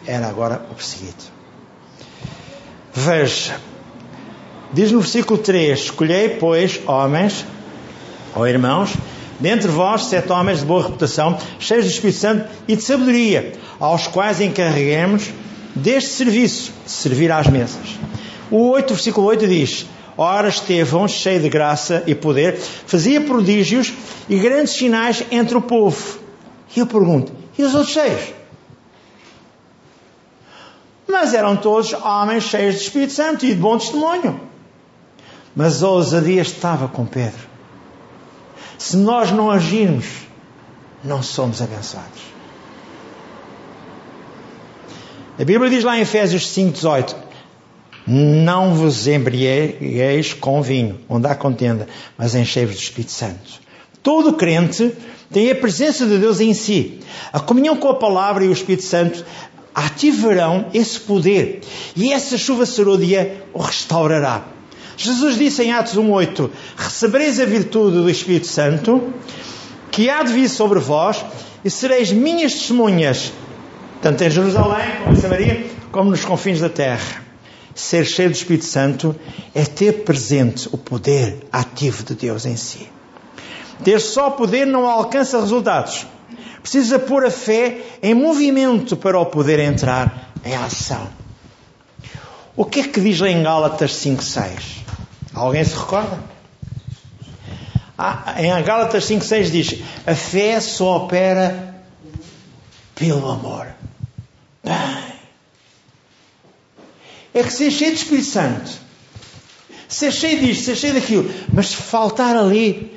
era 0.06 0.26
agora 0.26 0.66
o 0.70 0.74
perseguido. 0.74 1.35
Veja, 2.98 3.60
diz 4.72 4.90
no 4.90 5.00
versículo 5.00 5.38
3: 5.38 5.78
Escolhei, 5.78 6.30
pois, 6.30 6.80
homens 6.86 7.44
ou 8.34 8.48
irmãos, 8.48 8.94
dentre 9.38 9.68
vós 9.68 10.06
sete 10.06 10.32
homens 10.32 10.60
de 10.60 10.64
boa 10.64 10.84
reputação, 10.84 11.36
cheios 11.58 11.84
do 11.84 11.90
Espírito 11.90 12.18
Santo 12.18 12.48
e 12.66 12.74
de 12.74 12.82
sabedoria 12.82 13.52
aos 13.78 14.06
quais 14.06 14.40
encarreguemos 14.40 15.28
deste 15.74 16.08
serviço, 16.08 16.72
de 16.86 16.90
servir 16.90 17.30
às 17.30 17.46
mesas. 17.48 17.98
O 18.50 18.70
8, 18.70 18.94
versículo 18.94 19.26
8 19.26 19.46
diz: 19.46 19.84
Ora, 20.16 20.48
Estevão, 20.48 21.06
cheio 21.06 21.40
de 21.40 21.50
graça 21.50 22.02
e 22.06 22.14
poder, 22.14 22.56
fazia 22.56 23.20
prodígios 23.20 23.92
e 24.26 24.38
grandes 24.38 24.72
sinais 24.72 25.22
entre 25.30 25.54
o 25.54 25.60
povo. 25.60 26.18
E 26.74 26.80
eu 26.80 26.86
pergunto: 26.86 27.30
e 27.58 27.62
os 27.62 27.74
outros 27.74 27.92
cheios? 27.92 28.35
Mas 31.08 31.34
eram 31.34 31.56
todos 31.56 31.92
homens 31.92 32.44
cheios 32.44 32.76
de 32.76 32.82
Espírito 32.82 33.12
Santo 33.12 33.46
e 33.46 33.54
de 33.54 33.60
bom 33.60 33.78
testemunho. 33.78 34.40
Mas 35.54 35.82
a 35.82 35.88
ousadia 35.88 36.42
estava 36.42 36.88
com 36.88 37.06
Pedro. 37.06 37.46
Se 38.76 38.96
nós 38.96 39.30
não 39.30 39.50
agirmos, 39.50 40.06
não 41.02 41.22
somos 41.22 41.62
abençoados. 41.62 42.36
A 45.38 45.44
Bíblia 45.44 45.70
diz 45.70 45.84
lá 45.84 45.96
em 45.98 46.00
Efésios 46.00 46.46
5,18: 46.48 47.14
Não 48.06 48.74
vos 48.74 49.06
embriagueis 49.06 50.32
com 50.32 50.60
vinho, 50.60 51.00
onde 51.08 51.26
há 51.26 51.34
contenda, 51.34 51.86
mas 52.18 52.34
enchei-vos 52.34 52.76
do 52.76 52.82
Espírito 52.82 53.12
Santo. 53.12 53.60
Todo 54.02 54.34
crente 54.34 54.92
tem 55.30 55.50
a 55.50 55.54
presença 55.54 56.06
de 56.06 56.18
Deus 56.18 56.40
em 56.40 56.54
si. 56.54 57.00
A 57.32 57.40
comunhão 57.40 57.76
com 57.76 57.88
a 57.88 57.94
palavra 57.94 58.44
e 58.44 58.48
o 58.48 58.52
Espírito 58.52 58.84
Santo 58.84 59.24
ativarão 59.76 60.66
esse 60.74 60.98
poder 60.98 61.60
e 61.94 62.12
essa 62.12 62.36
chuva 62.36 62.64
serodia 62.64 63.44
o 63.52 63.60
restaurará. 63.60 64.46
Jesus 64.96 65.36
disse 65.36 65.62
em 65.62 65.72
Atos 65.72 65.94
1,8: 65.94 66.50
Recebereis 66.76 67.38
a 67.38 67.44
virtude 67.44 67.96
do 67.98 68.10
Espírito 68.10 68.46
Santo, 68.46 69.12
que 69.90 70.08
há 70.08 70.22
de 70.22 70.32
vir 70.32 70.48
sobre 70.48 70.80
vós, 70.80 71.24
e 71.62 71.70
sereis 71.70 72.10
minhas 72.10 72.54
testemunhas 72.54 73.32
tanto 74.00 74.22
em 74.22 74.30
Jerusalém, 74.30 74.86
como 75.02 75.16
em 75.16 75.20
Samaria, 75.20 75.66
como 75.90 76.10
nos 76.10 76.24
confins 76.24 76.60
da 76.60 76.68
terra. 76.68 77.24
ser 77.74 78.06
cheio 78.06 78.30
do 78.30 78.34
Espírito 78.34 78.64
Santo 78.64 79.14
é 79.54 79.64
ter 79.64 80.04
presente 80.04 80.68
o 80.72 80.78
poder 80.78 81.38
ativo 81.52 82.04
de 82.04 82.14
Deus 82.14 82.46
em 82.46 82.56
si. 82.56 82.88
Ter 83.84 84.00
só 84.00 84.30
poder 84.30 84.66
não 84.66 84.88
alcança 84.88 85.40
resultados. 85.40 86.06
Precisa 86.66 86.98
pôr 86.98 87.24
a 87.24 87.30
fé 87.30 87.78
em 88.02 88.12
movimento 88.12 88.96
para 88.96 89.16
o 89.20 89.26
poder 89.26 89.60
entrar 89.60 90.32
em 90.44 90.52
ação. 90.52 91.06
O 92.56 92.64
que 92.64 92.80
é 92.80 92.88
que 92.88 93.00
diz 93.00 93.20
lá 93.20 93.30
em 93.30 93.40
Gálatas 93.40 93.92
5,6? 93.92 94.78
Alguém 95.32 95.64
se 95.64 95.76
recorda? 95.76 96.18
Ah, 97.96 98.34
em 98.38 98.64
Gálatas 98.64 99.04
5,6 99.04 99.50
diz: 99.52 99.80
A 100.04 100.16
fé 100.16 100.58
só 100.60 100.96
opera 100.96 101.76
pelo 102.96 103.30
amor. 103.30 103.68
Bem, 104.64 104.74
é 107.32 107.44
que 107.44 107.52
ser 107.52 107.70
cheio 107.70 107.92
de 107.92 107.98
Espírito 107.98 108.26
Santo, 108.26 108.72
ser 109.86 110.10
cheio 110.10 110.40
disto, 110.40 110.64
ser 110.64 110.74
cheio 110.74 110.94
daquilo, 110.94 111.32
mas 111.52 111.72
faltar 111.72 112.34
ali 112.34 112.92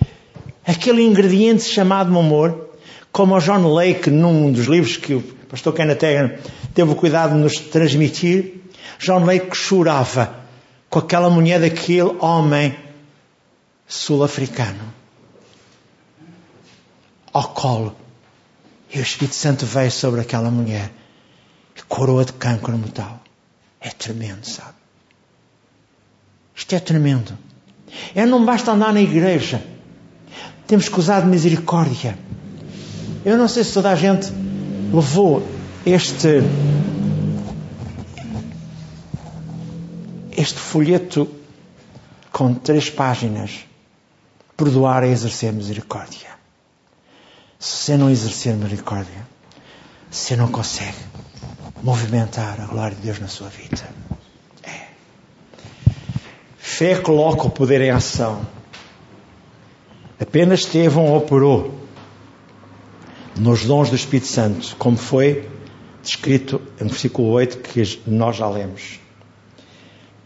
aquele 0.65 1.03
ingrediente 1.03 1.61
chamado 1.61 2.17
amor, 2.17 2.68
como 3.11 3.35
o 3.35 3.39
John 3.39 3.73
Lake, 3.73 4.09
num 4.09 4.51
dos 4.51 4.65
livros 4.65 4.97
que 4.97 5.15
o 5.15 5.21
pastor 5.49 5.73
Kenneth 5.73 5.99
teve 6.73 6.91
o 6.91 6.95
cuidado 6.95 7.33
de 7.33 7.39
nos 7.39 7.59
transmitir, 7.59 8.61
John 8.99 9.25
Lake 9.25 9.55
chorava 9.55 10.35
com 10.89 10.99
aquela 10.99 11.29
mulher 11.29 11.59
daquele 11.59 12.15
homem 12.19 12.77
sul-africano 13.87 14.93
ao 17.33 17.49
colo. 17.49 17.95
E 18.91 18.99
o 18.99 19.01
Espírito 19.01 19.35
Santo 19.35 19.65
veio 19.65 19.91
sobre 19.91 20.21
aquela 20.21 20.49
mulher 20.49 20.91
e 21.75 21.81
coroa 21.83 22.25
de 22.25 22.33
cancro 22.33 22.77
mortal. 22.77 23.21
É 23.79 23.89
tremendo, 23.89 24.45
sabe? 24.45 24.73
Isto 26.55 26.75
é 26.75 26.79
tremendo. 26.79 27.37
É 28.13 28.25
não 28.25 28.43
basta 28.45 28.71
andar 28.71 28.93
na 28.93 29.01
igreja. 29.01 29.63
Temos 30.67 30.89
que 30.89 30.99
usar 30.99 31.21
de 31.21 31.27
misericórdia. 31.27 32.17
Eu 33.25 33.37
não 33.37 33.47
sei 33.47 33.63
se 33.63 33.73
toda 33.73 33.91
a 33.91 33.95
gente 33.95 34.31
levou 34.93 35.45
este 35.85 36.41
este 40.31 40.57
folheto 40.57 41.29
com 42.31 42.53
três 42.53 42.89
páginas. 42.89 43.65
Perdoar 44.55 45.03
é 45.03 45.07
exercer 45.07 45.51
misericórdia. 45.51 46.29
Se 47.57 47.77
você 47.77 47.97
não 47.97 48.09
exercer 48.09 48.55
misericórdia, 48.55 49.27
você 50.09 50.35
não 50.37 50.47
consegue 50.49 50.97
movimentar 51.83 52.59
a 52.61 52.65
glória 52.65 52.95
de 52.95 53.01
Deus 53.01 53.19
na 53.19 53.27
sua 53.27 53.49
vida. 53.49 53.89
É. 54.63 54.87
Fé 56.57 56.95
coloca 56.95 57.43
o 57.43 57.49
poder 57.49 57.81
em 57.81 57.89
ação. 57.89 58.45
Apenas 60.19 60.61
Estevão 60.61 61.13
operou 61.13 61.88
nos 63.39 63.63
dons 63.63 63.89
do 63.89 63.95
Espírito 63.95 64.27
Santo, 64.27 64.75
como 64.77 64.97
foi 64.97 65.47
descrito 66.03 66.61
no 66.79 66.89
versículo 66.89 67.29
8 67.29 67.59
que 67.59 68.01
nós 68.05 68.35
já 68.35 68.49
lemos. 68.49 68.99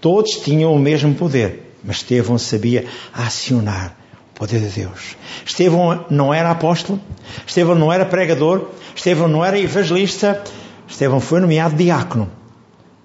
Todos 0.01 0.37
tinham 0.37 0.73
o 0.73 0.79
mesmo 0.79 1.13
poder, 1.13 1.75
mas 1.83 1.97
Estevão 1.97 2.37
sabia 2.37 2.85
acionar 3.13 3.95
o 4.31 4.39
poder 4.39 4.59
de 4.59 4.81
Deus. 4.81 5.15
Estevão 5.45 6.05
não 6.09 6.33
era 6.33 6.49
apóstolo, 6.49 6.99
Estevão 7.45 7.75
não 7.75 7.93
era 7.93 8.05
pregador, 8.05 8.69
Estevão 8.95 9.27
não 9.27 9.45
era 9.45 9.59
evangelista, 9.59 10.43
Estevão 10.87 11.19
foi 11.19 11.39
nomeado 11.39 11.75
diácono, 11.75 12.31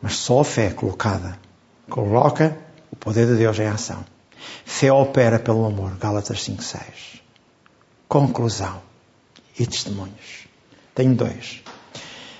mas 0.01 0.17
só 0.17 0.41
a 0.41 0.45
fé 0.45 0.71
colocada 0.71 1.39
coloca 1.89 2.57
o 2.91 2.97
poder 2.97 3.27
de 3.27 3.37
Deus 3.37 3.59
em 3.59 3.67
ação. 3.67 4.05
Fé 4.65 4.91
opera 4.91 5.39
pelo 5.39 5.67
amor, 5.67 5.97
Gálatas 5.99 6.43
5:6. 6.43 7.21
Conclusão 8.09 8.88
e 9.59 9.67
testemunhos. 9.67 10.47
Tenho 10.95 11.15
dois. 11.15 11.63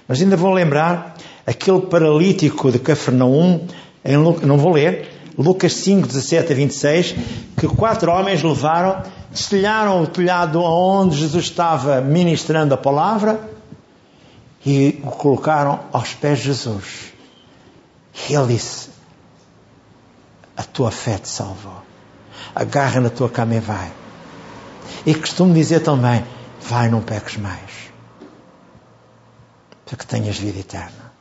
Mas 0.07 0.21
ainda 0.21 0.37
vou 0.37 0.53
lembrar 0.53 1.17
aquele 1.47 1.83
paralítico 1.83 2.71
de 2.71 2.79
Cafarnaum, 2.79 3.67
em, 4.05 4.17
não 4.17 4.59
vou 4.59 4.73
ler, 4.73 5.09
Lucas 5.39 5.73
5, 5.75 6.07
17 6.09 6.53
a 6.53 6.57
26, 6.57 7.15
que 7.57 7.69
quatro 7.69 8.11
homens 8.11 8.43
levaram, 8.43 9.03
destelharam 9.31 10.03
o 10.03 10.07
telhado 10.07 10.61
onde 10.61 11.17
Jesus 11.17 11.45
estava 11.45 12.01
ministrando 12.01 12.75
a 12.75 12.77
palavra, 12.77 13.41
e 14.67 15.01
o 15.05 15.11
colocaram 15.11 15.81
aos 15.93 16.13
pés 16.15 16.39
de 16.41 16.47
Jesus. 16.47 17.13
E 18.29 18.35
ele 18.35 18.55
disse: 18.55 18.91
A 20.57 20.65
tua 20.65 20.91
fé 20.91 21.19
te 21.19 21.29
salvou. 21.29 21.83
Agarra 22.55 23.01
na 23.01 23.09
tua 23.09 23.29
cama 23.29 23.55
e 23.55 23.61
vai. 23.61 23.93
E 25.07 25.15
costumo 25.15 25.55
dizer 25.55 25.81
também: 25.81 26.25
Vai, 26.69 26.91
não 26.91 27.01
peques 27.01 27.37
mais. 27.39 27.91
Para 29.87 29.97
que 29.97 30.07
tenhas 30.07 30.39
vida 30.39 30.59
eterna. 30.59 31.13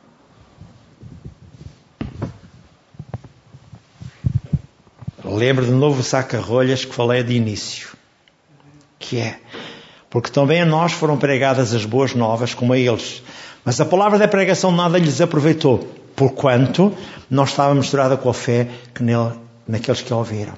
Lembro 5.24 5.64
de 5.64 5.72
novo 5.72 6.00
o 6.00 6.04
saca-rolhas 6.04 6.84
que 6.84 6.94
falei 6.94 7.22
de 7.22 7.32
início. 7.32 7.96
Que 8.98 9.20
é 9.20 9.40
porque 10.10 10.30
também 10.30 10.62
a 10.62 10.66
nós 10.66 10.92
foram 10.92 11.16
pregadas 11.16 11.74
as 11.74 11.84
boas 11.84 12.14
novas, 12.14 12.54
como 12.54 12.72
a 12.72 12.78
eles. 12.78 13.22
Mas 13.64 13.80
a 13.80 13.84
palavra 13.84 14.18
da 14.18 14.28
pregação 14.28 14.70
nada 14.70 14.98
lhes 14.98 15.20
aproveitou, 15.20 15.86
porquanto 16.16 16.94
não 17.30 17.44
estava 17.44 17.74
misturada 17.74 18.16
com 18.16 18.30
a 18.30 18.34
fé 18.34 18.68
que 18.94 19.02
nele, 19.02 19.32
naqueles 19.66 20.00
que 20.00 20.12
a 20.12 20.16
ouviram. 20.16 20.54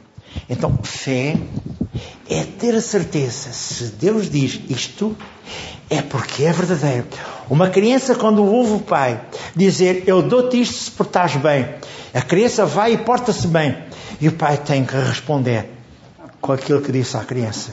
Então, 0.49 0.79
fé 0.83 1.37
é 2.29 2.45
ter 2.45 2.75
a 2.75 2.81
certeza, 2.81 3.53
se 3.53 3.85
Deus 3.87 4.31
diz 4.31 4.61
isto, 4.69 5.17
é 5.89 6.01
porque 6.01 6.45
é 6.45 6.53
verdadeiro. 6.53 7.07
Uma 7.49 7.69
criança, 7.69 8.15
quando 8.15 8.45
ouve 8.45 8.75
o 8.75 8.81
pai 8.81 9.21
dizer, 9.57 10.05
eu 10.07 10.23
dou-te 10.23 10.61
isto 10.61 10.75
se 10.75 10.91
portares 10.93 11.37
bem, 11.37 11.69
a 12.15 12.23
criança 12.23 12.65
vai 12.65 12.95
e 12.95 12.99
porta-se 12.99 13.47
bem. 13.47 13.77
E 14.21 14.29
o 14.29 14.33
pai 14.33 14.57
tem 14.59 14.85
que 14.85 14.95
responder 14.95 15.71
com 16.41 16.53
aquilo 16.53 16.81
que 16.81 16.93
disse 16.93 17.17
à 17.17 17.25
criança, 17.25 17.73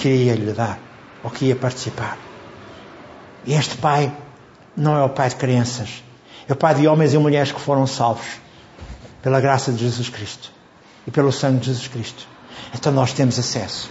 que 0.00 0.08
ia 0.08 0.34
lhe 0.34 0.52
dar 0.52 0.78
ou 1.22 1.30
que 1.30 1.46
ia 1.46 1.56
participar. 1.56 2.18
E 3.44 3.54
este 3.54 3.76
pai 3.76 4.12
não 4.76 4.96
é 4.96 5.02
o 5.02 5.08
pai 5.08 5.28
de 5.28 5.36
crianças, 5.36 6.02
é 6.48 6.52
o 6.52 6.56
pai 6.56 6.74
de 6.74 6.86
homens 6.86 7.14
e 7.14 7.18
mulheres 7.18 7.52
que 7.52 7.60
foram 7.60 7.86
salvos 7.86 8.26
pela 9.22 9.40
graça 9.40 9.72
de 9.72 9.78
Jesus 9.78 10.08
Cristo 10.08 10.52
e 11.06 11.10
pelo 11.10 11.32
sangue 11.32 11.60
de 11.60 11.66
Jesus 11.66 11.88
Cristo. 11.88 12.28
Então 12.74 12.92
nós 12.92 13.12
temos 13.12 13.38
acesso. 13.38 13.90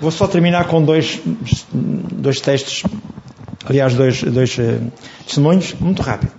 Vou 0.00 0.10
só 0.10 0.26
terminar 0.26 0.66
com 0.66 0.82
dois, 0.82 1.20
dois 1.72 2.40
textos, 2.40 2.82
aliás, 3.64 3.94
dois, 3.94 4.22
dois 4.22 4.58
uh, 4.58 4.92
testemunhos, 5.24 5.74
muito 5.74 6.02
rápido. 6.02 6.32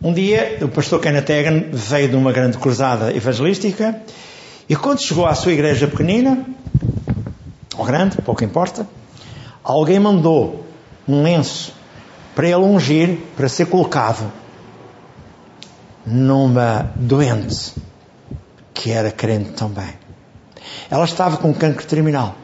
Um 0.00 0.12
dia, 0.12 0.58
o 0.62 0.68
pastor 0.68 1.00
Kenneth 1.00 1.30
Hagan 1.30 1.64
veio 1.72 2.08
de 2.08 2.16
uma 2.16 2.32
grande 2.32 2.58
cruzada 2.58 3.14
evangelística 3.14 4.00
e 4.68 4.76
quando 4.76 5.00
chegou 5.00 5.26
à 5.26 5.34
sua 5.34 5.52
igreja 5.52 5.86
pequenina, 5.86 6.46
ou 7.76 7.84
grande, 7.84 8.16
pouco 8.22 8.44
importa, 8.44 8.86
alguém 9.62 9.98
mandou 9.98 10.66
um 11.08 11.22
lenço 11.22 11.74
para 12.34 12.46
ele 12.46 12.56
ungir, 12.56 13.18
para 13.36 13.48
ser 13.48 13.66
colocado 13.66 14.30
numa 16.06 16.92
doente 16.96 17.74
que 18.82 18.90
era 18.90 19.12
crente 19.12 19.50
também. 19.50 19.94
Ela 20.90 21.04
estava 21.04 21.36
com 21.36 21.54
cancro 21.54 21.86
terminal. 21.86 22.34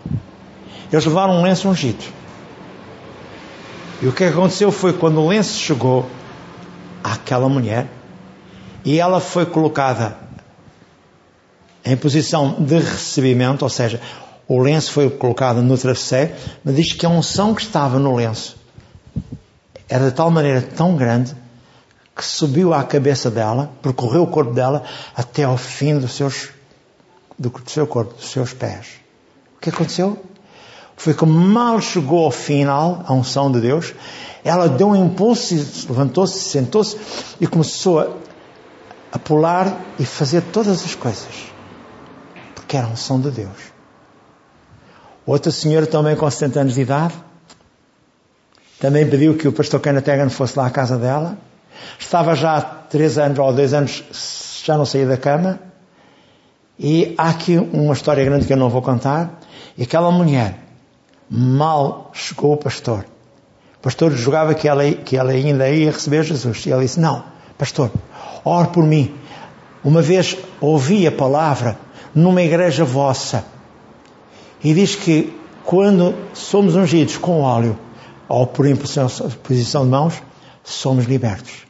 Eles 0.92 1.04
levaram 1.04 1.34
um 1.34 1.42
lenço 1.42 1.68
ungido. 1.68 2.04
E 4.00 4.06
o 4.06 4.12
que 4.12 4.22
aconteceu 4.22 4.70
foi 4.70 4.92
quando 4.92 5.20
o 5.20 5.26
lenço 5.26 5.58
chegou 5.58 6.08
àquela 7.02 7.48
mulher 7.48 7.88
e 8.84 9.00
ela 9.00 9.18
foi 9.18 9.46
colocada 9.46 10.16
em 11.84 11.96
posição 11.96 12.54
de 12.60 12.78
recebimento, 12.78 13.64
ou 13.64 13.68
seja, 13.68 14.00
o 14.46 14.60
lenço 14.60 14.92
foi 14.92 15.10
colocado 15.10 15.60
no 15.60 15.76
travesseiro, 15.76 16.34
mas 16.62 16.76
diz 16.76 16.92
que 16.92 17.04
a 17.04 17.08
unção 17.08 17.52
que 17.52 17.62
estava 17.62 17.98
no 17.98 18.14
lenço 18.14 18.56
era 19.88 20.04
de 20.04 20.12
tal 20.12 20.30
maneira 20.30 20.62
tão 20.62 20.94
grande 20.94 21.34
que 22.18 22.24
subiu 22.24 22.74
à 22.74 22.82
cabeça 22.82 23.30
dela, 23.30 23.70
percorreu 23.80 24.24
o 24.24 24.26
corpo 24.26 24.52
dela 24.52 24.82
até 25.14 25.44
ao 25.44 25.56
fim 25.56 25.96
dos 26.00 26.14
seus, 26.14 26.48
do, 27.38 27.48
do 27.48 27.70
seu 27.70 27.86
corpo, 27.86 28.14
dos 28.14 28.28
seus 28.28 28.52
pés. 28.52 28.88
O 29.56 29.60
que 29.60 29.70
aconteceu? 29.70 30.18
Foi 30.96 31.14
que 31.14 31.24
mal 31.24 31.80
chegou 31.80 32.24
ao 32.24 32.32
final, 32.32 33.04
a 33.06 33.12
unção 33.12 33.52
de 33.52 33.60
Deus, 33.60 33.94
ela 34.42 34.68
deu 34.68 34.88
um 34.88 34.96
impulso, 34.96 35.54
levantou-se, 35.88 36.40
sentou-se 36.40 36.98
e 37.40 37.46
começou 37.46 38.00
a, 38.00 38.08
a 39.12 39.18
pular 39.20 39.80
e 39.96 40.04
fazer 40.04 40.42
todas 40.52 40.84
as 40.84 40.96
coisas. 40.96 41.52
Porque 42.52 42.76
era 42.76 42.88
a 42.88 42.90
unção 42.90 43.20
de 43.20 43.30
Deus. 43.30 43.56
Outra 45.24 45.52
senhora 45.52 45.86
também 45.86 46.16
com 46.16 46.28
70 46.28 46.60
anos 46.60 46.74
de 46.74 46.80
idade, 46.80 47.14
também 48.80 49.08
pediu 49.08 49.36
que 49.36 49.46
o 49.46 49.52
pastor 49.52 49.78
Kenneth 49.78 50.10
Hagan 50.10 50.30
fosse 50.30 50.58
lá 50.58 50.66
à 50.66 50.70
casa 50.70 50.98
dela. 50.98 51.38
Estava 51.98 52.34
já 52.34 52.60
três 52.60 53.18
anos 53.18 53.38
ou 53.38 53.52
dois 53.52 53.74
anos 53.74 54.62
já 54.64 54.76
não 54.76 54.84
saía 54.84 55.06
da 55.06 55.16
cama. 55.16 55.58
E 56.78 57.14
há 57.18 57.30
aqui 57.30 57.58
uma 57.58 57.92
história 57.92 58.24
grande 58.24 58.46
que 58.46 58.52
eu 58.52 58.56
não 58.56 58.68
vou 58.68 58.82
contar. 58.82 59.40
E 59.76 59.82
aquela 59.82 60.10
mulher, 60.10 60.58
mal 61.28 62.10
chegou 62.12 62.52
o 62.52 62.56
pastor. 62.56 63.04
O 63.78 63.80
pastor 63.80 64.12
julgava 64.12 64.54
que 64.54 64.68
ela, 64.68 64.90
que 64.90 65.16
ela 65.16 65.32
ainda 65.32 65.68
ia 65.68 65.90
receber 65.90 66.22
Jesus. 66.24 66.66
E 66.66 66.72
ela 66.72 66.82
disse: 66.82 67.00
Não, 67.00 67.24
pastor, 67.56 67.90
ore 68.44 68.68
por 68.68 68.84
mim. 68.84 69.14
Uma 69.84 70.02
vez 70.02 70.36
ouvi 70.60 71.06
a 71.06 71.12
palavra 71.12 71.78
numa 72.14 72.42
igreja 72.42 72.84
vossa. 72.84 73.44
E 74.62 74.74
diz 74.74 74.96
que 74.96 75.32
quando 75.64 76.14
somos 76.32 76.74
ungidos 76.74 77.16
com 77.16 77.42
óleo, 77.42 77.78
ou 78.28 78.46
por 78.46 78.66
imposição 78.66 79.84
de 79.84 79.90
mãos, 79.90 80.14
somos 80.64 81.04
libertos. 81.04 81.67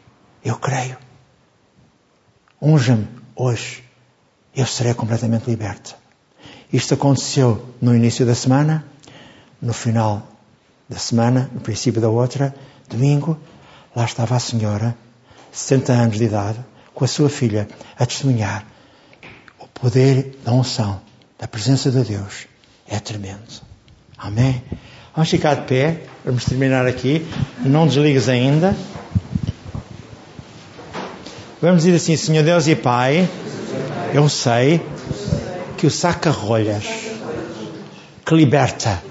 Eu 0.49 0.57
creio. 0.57 0.97
Unja-me 2.61 3.07
hoje. 3.37 3.85
Eu 4.57 4.65
serei 4.65 4.95
completamente 4.95 5.45
liberto. 5.45 5.95
Isto 6.73 6.95
aconteceu 6.95 7.69
no 7.83 7.95
início 7.95 8.25
da 8.25 8.35
semana, 8.35 8.83
no 9.61 9.75
final 9.75 10.27
da 10.89 10.97
semana, 10.97 11.51
no 11.53 11.61
princípio 11.61 12.01
da 12.01 12.09
outra, 12.09 12.55
domingo, 12.89 13.39
lá 13.95 14.07
estava 14.07 14.37
a 14.37 14.41
senhora, 14.41 14.97
60 15.53 15.93
anos 15.93 16.17
de 16.17 16.25
idade, 16.25 16.59
com 16.95 17.05
a 17.05 17.09
sua 17.09 17.29
filha, 17.29 17.69
a 17.99 18.07
testemunhar. 18.07 18.65
O 19.59 19.69
poder 19.69 20.39
da 20.43 20.53
unção, 20.53 20.99
da 21.39 21.47
presença 21.47 21.91
de 21.91 22.03
Deus, 22.05 22.47
é 22.87 22.99
tremendo. 22.99 23.61
Amém? 24.17 24.63
Vamos 25.15 25.29
ficar 25.29 25.57
de 25.57 25.67
pé, 25.67 26.05
vamos 26.25 26.47
terminar 26.47 26.87
aqui. 26.87 27.27
Não 27.61 27.87
desligues 27.87 28.31
ainda. 28.31 28.75
Vamos 31.61 31.83
dizer 31.83 31.97
assim, 31.97 32.17
Senhor 32.17 32.45
Deus 32.45 32.69
e 32.69 32.77
Pai, 32.77 33.29
eu 34.15 34.29
sei 34.29 34.81
que 35.77 35.89
o 35.89 35.91
saca-rolhas 35.91 36.85
que 38.25 38.33
liberta 38.33 39.03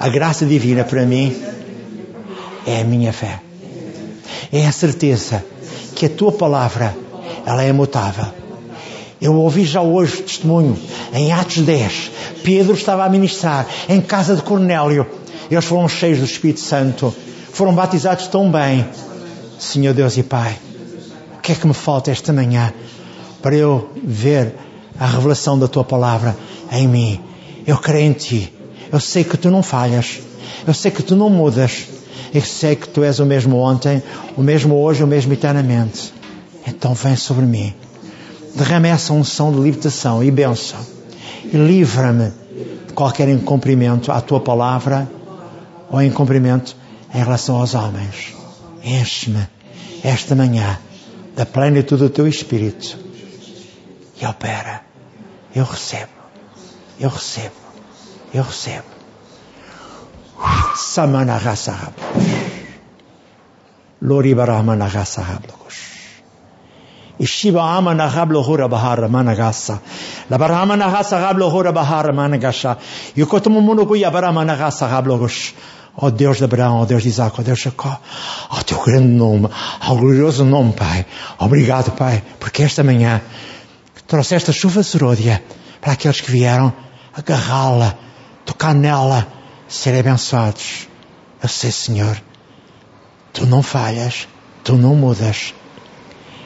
a 0.00 0.08
graça 0.08 0.46
divina 0.46 0.84
para 0.84 1.04
mim 1.04 1.36
é 2.66 2.80
a 2.80 2.84
minha 2.84 3.12
fé. 3.12 3.40
É 4.50 4.66
a 4.66 4.72
certeza 4.72 5.44
que 5.94 6.06
a 6.06 6.08
tua 6.08 6.32
palavra 6.32 6.96
ela 7.44 7.62
é 7.62 7.68
imutável. 7.68 8.24
Eu 9.20 9.34
ouvi 9.34 9.66
já 9.66 9.82
hoje 9.82 10.22
testemunho 10.22 10.78
em 11.12 11.30
Atos 11.30 11.58
10. 11.58 12.10
Pedro 12.42 12.74
estava 12.74 13.04
a 13.04 13.08
ministrar 13.10 13.66
em 13.86 14.00
casa 14.00 14.34
de 14.34 14.40
Cornélio. 14.40 15.06
Eles 15.50 15.64
foram 15.66 15.86
cheios 15.88 16.20
do 16.20 16.24
Espírito 16.24 16.60
Santo. 16.60 17.14
Foram 17.52 17.74
batizados 17.74 18.28
tão 18.28 18.50
bem. 18.50 18.86
Senhor 19.58 19.92
Deus 19.92 20.16
e 20.16 20.22
Pai, 20.22 20.56
que 21.42 21.52
é 21.52 21.54
que 21.56 21.66
me 21.66 21.74
falta 21.74 22.10
esta 22.10 22.32
manhã 22.32 22.72
para 23.42 23.56
eu 23.56 23.90
ver 24.02 24.54
a 24.98 25.06
revelação 25.06 25.58
da 25.58 25.66
tua 25.66 25.82
palavra 25.82 26.36
em 26.70 26.86
mim? 26.86 27.20
Eu 27.66 27.76
creio 27.78 28.06
em 28.06 28.12
ti. 28.12 28.52
Eu 28.92 29.00
sei 29.00 29.24
que 29.24 29.36
tu 29.36 29.50
não 29.50 29.62
falhas. 29.62 30.20
Eu 30.66 30.72
sei 30.72 30.92
que 30.92 31.02
tu 31.02 31.16
não 31.16 31.28
mudas. 31.28 31.88
Eu 32.32 32.42
sei 32.42 32.76
que 32.76 32.88
tu 32.88 33.02
és 33.02 33.18
o 33.18 33.26
mesmo 33.26 33.58
ontem, 33.58 34.02
o 34.36 34.42
mesmo 34.42 34.76
hoje, 34.76 35.02
o 35.02 35.06
mesmo 35.06 35.32
eternamente. 35.32 36.14
Então 36.66 36.94
vem 36.94 37.16
sobre 37.16 37.44
mim. 37.44 37.74
Derrama 38.54 38.88
essa 38.88 39.12
unção 39.12 39.52
de 39.52 39.58
libertação 39.58 40.22
e 40.22 40.30
bênção. 40.30 40.78
E 41.44 41.56
livra-me 41.56 42.32
de 42.86 42.92
qualquer 42.94 43.28
incumprimento 43.28 44.12
à 44.12 44.20
tua 44.20 44.40
palavra 44.40 45.10
ou 45.90 46.00
incumprimento 46.00 46.76
em 47.12 47.18
relação 47.18 47.56
aos 47.56 47.74
homens. 47.74 48.34
Enche-me 48.84 49.46
esta 50.04 50.34
manhã 50.34 50.78
da 51.34 51.46
plenitude 51.46 52.02
do 52.02 52.10
teu 52.10 52.26
Espírito 52.26 52.98
e 54.20 54.26
opera. 54.26 54.82
Eu 55.54 55.64
recebo, 55.64 56.12
eu 56.98 57.10
recebo, 57.10 57.54
eu 58.32 58.42
recebo. 58.42 58.86
Samana 60.74 61.36
raça 61.36 61.92
Loribarahmana 64.00 64.88
raça 64.88 65.22
Ishiba 67.22 67.62
ama 67.62 67.94
na 67.94 68.08
rablo 68.08 68.42
hura 68.42 68.68
bahara 68.68 69.08
managasa. 69.08 69.80
La 70.28 70.38
barama 70.38 70.76
na 70.76 70.90
gasa 70.90 71.20
rablo 71.20 71.48
hura 71.48 71.72
bahara 71.72 72.12
managasha. 72.12 72.78
E 73.14 73.22
o 73.22 73.26
kotomo 73.26 73.60
mundo 73.60 73.86
cuia 73.86 74.10
barama 74.10 74.44
na 74.44 74.56
gasa 74.56 74.88
rablo 74.88 75.18
gosh. 75.18 75.54
Ó 75.96 76.10
Deus 76.10 76.38
de 76.38 76.44
Abraão, 76.44 76.80
ó 76.80 76.84
Deus 76.84 77.02
de 77.02 77.08
Isaac, 77.08 77.38
ó 77.38 77.42
Deus 77.42 77.58
de 77.58 77.64
Jacó, 77.64 78.00
ó 78.50 78.62
teu 78.62 78.82
grande 78.82 79.08
nome, 79.08 79.48
ao 79.80 79.96
glorioso 79.96 80.44
nome, 80.44 80.72
Pai. 80.72 81.04
Obrigado, 81.38 81.90
Pai, 81.92 82.22
porque 82.40 82.62
esta 82.62 82.82
manhã 82.82 83.20
trouxeste 84.06 84.50
a 84.50 84.52
chuva 84.52 84.82
seródia 84.82 85.42
para 85.80 85.92
aqueles 85.92 86.20
que 86.20 86.30
vieram 86.30 86.72
agarrá-la, 87.14 87.96
tocar 88.44 88.74
nela, 88.74 89.26
serem 89.68 90.00
abençoados. 90.00 90.88
Eu 91.42 91.48
sei, 91.48 91.70
Senhor, 91.70 92.22
tu 93.32 93.46
não 93.46 93.62
falhas, 93.62 94.28
tu 94.64 94.74
não 94.74 94.94
mudas. 94.94 95.54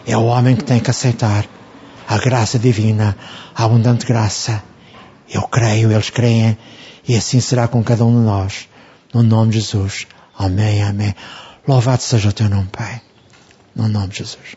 É 0.07 0.17
o 0.17 0.25
homem 0.27 0.57
que 0.57 0.65
tem 0.65 0.81
que 0.81 0.91
aceitar 0.91 1.47
a 2.09 2.19
graça 2.19 2.59
divina, 2.59 3.17
a 3.55 3.65
abundante 3.65 4.07
graça. 4.07 4.63
Eu 5.29 5.43
creio, 5.43 5.91
eles 5.91 6.11
creem, 6.11 6.57
e 7.07 7.17
assim 7.17 7.41
será 7.41 7.67
com 7.67 7.83
cada 7.83 8.05
um 8.05 8.13
de 8.13 8.25
nós. 8.25 8.69
No 9.17 9.23
nome 9.23 9.51
de 9.51 9.61
Jesus. 9.61 10.07
Amém, 10.37 10.83
amém. 10.83 11.15
Louvado 11.67 12.03
seja 12.03 12.29
o 12.29 12.33
teu 12.35 12.51
nome, 12.51 12.69
Pai. 12.71 13.01
No 13.75 13.89
nome 13.89 14.09
de 14.09 14.19
Jesus. 14.19 14.57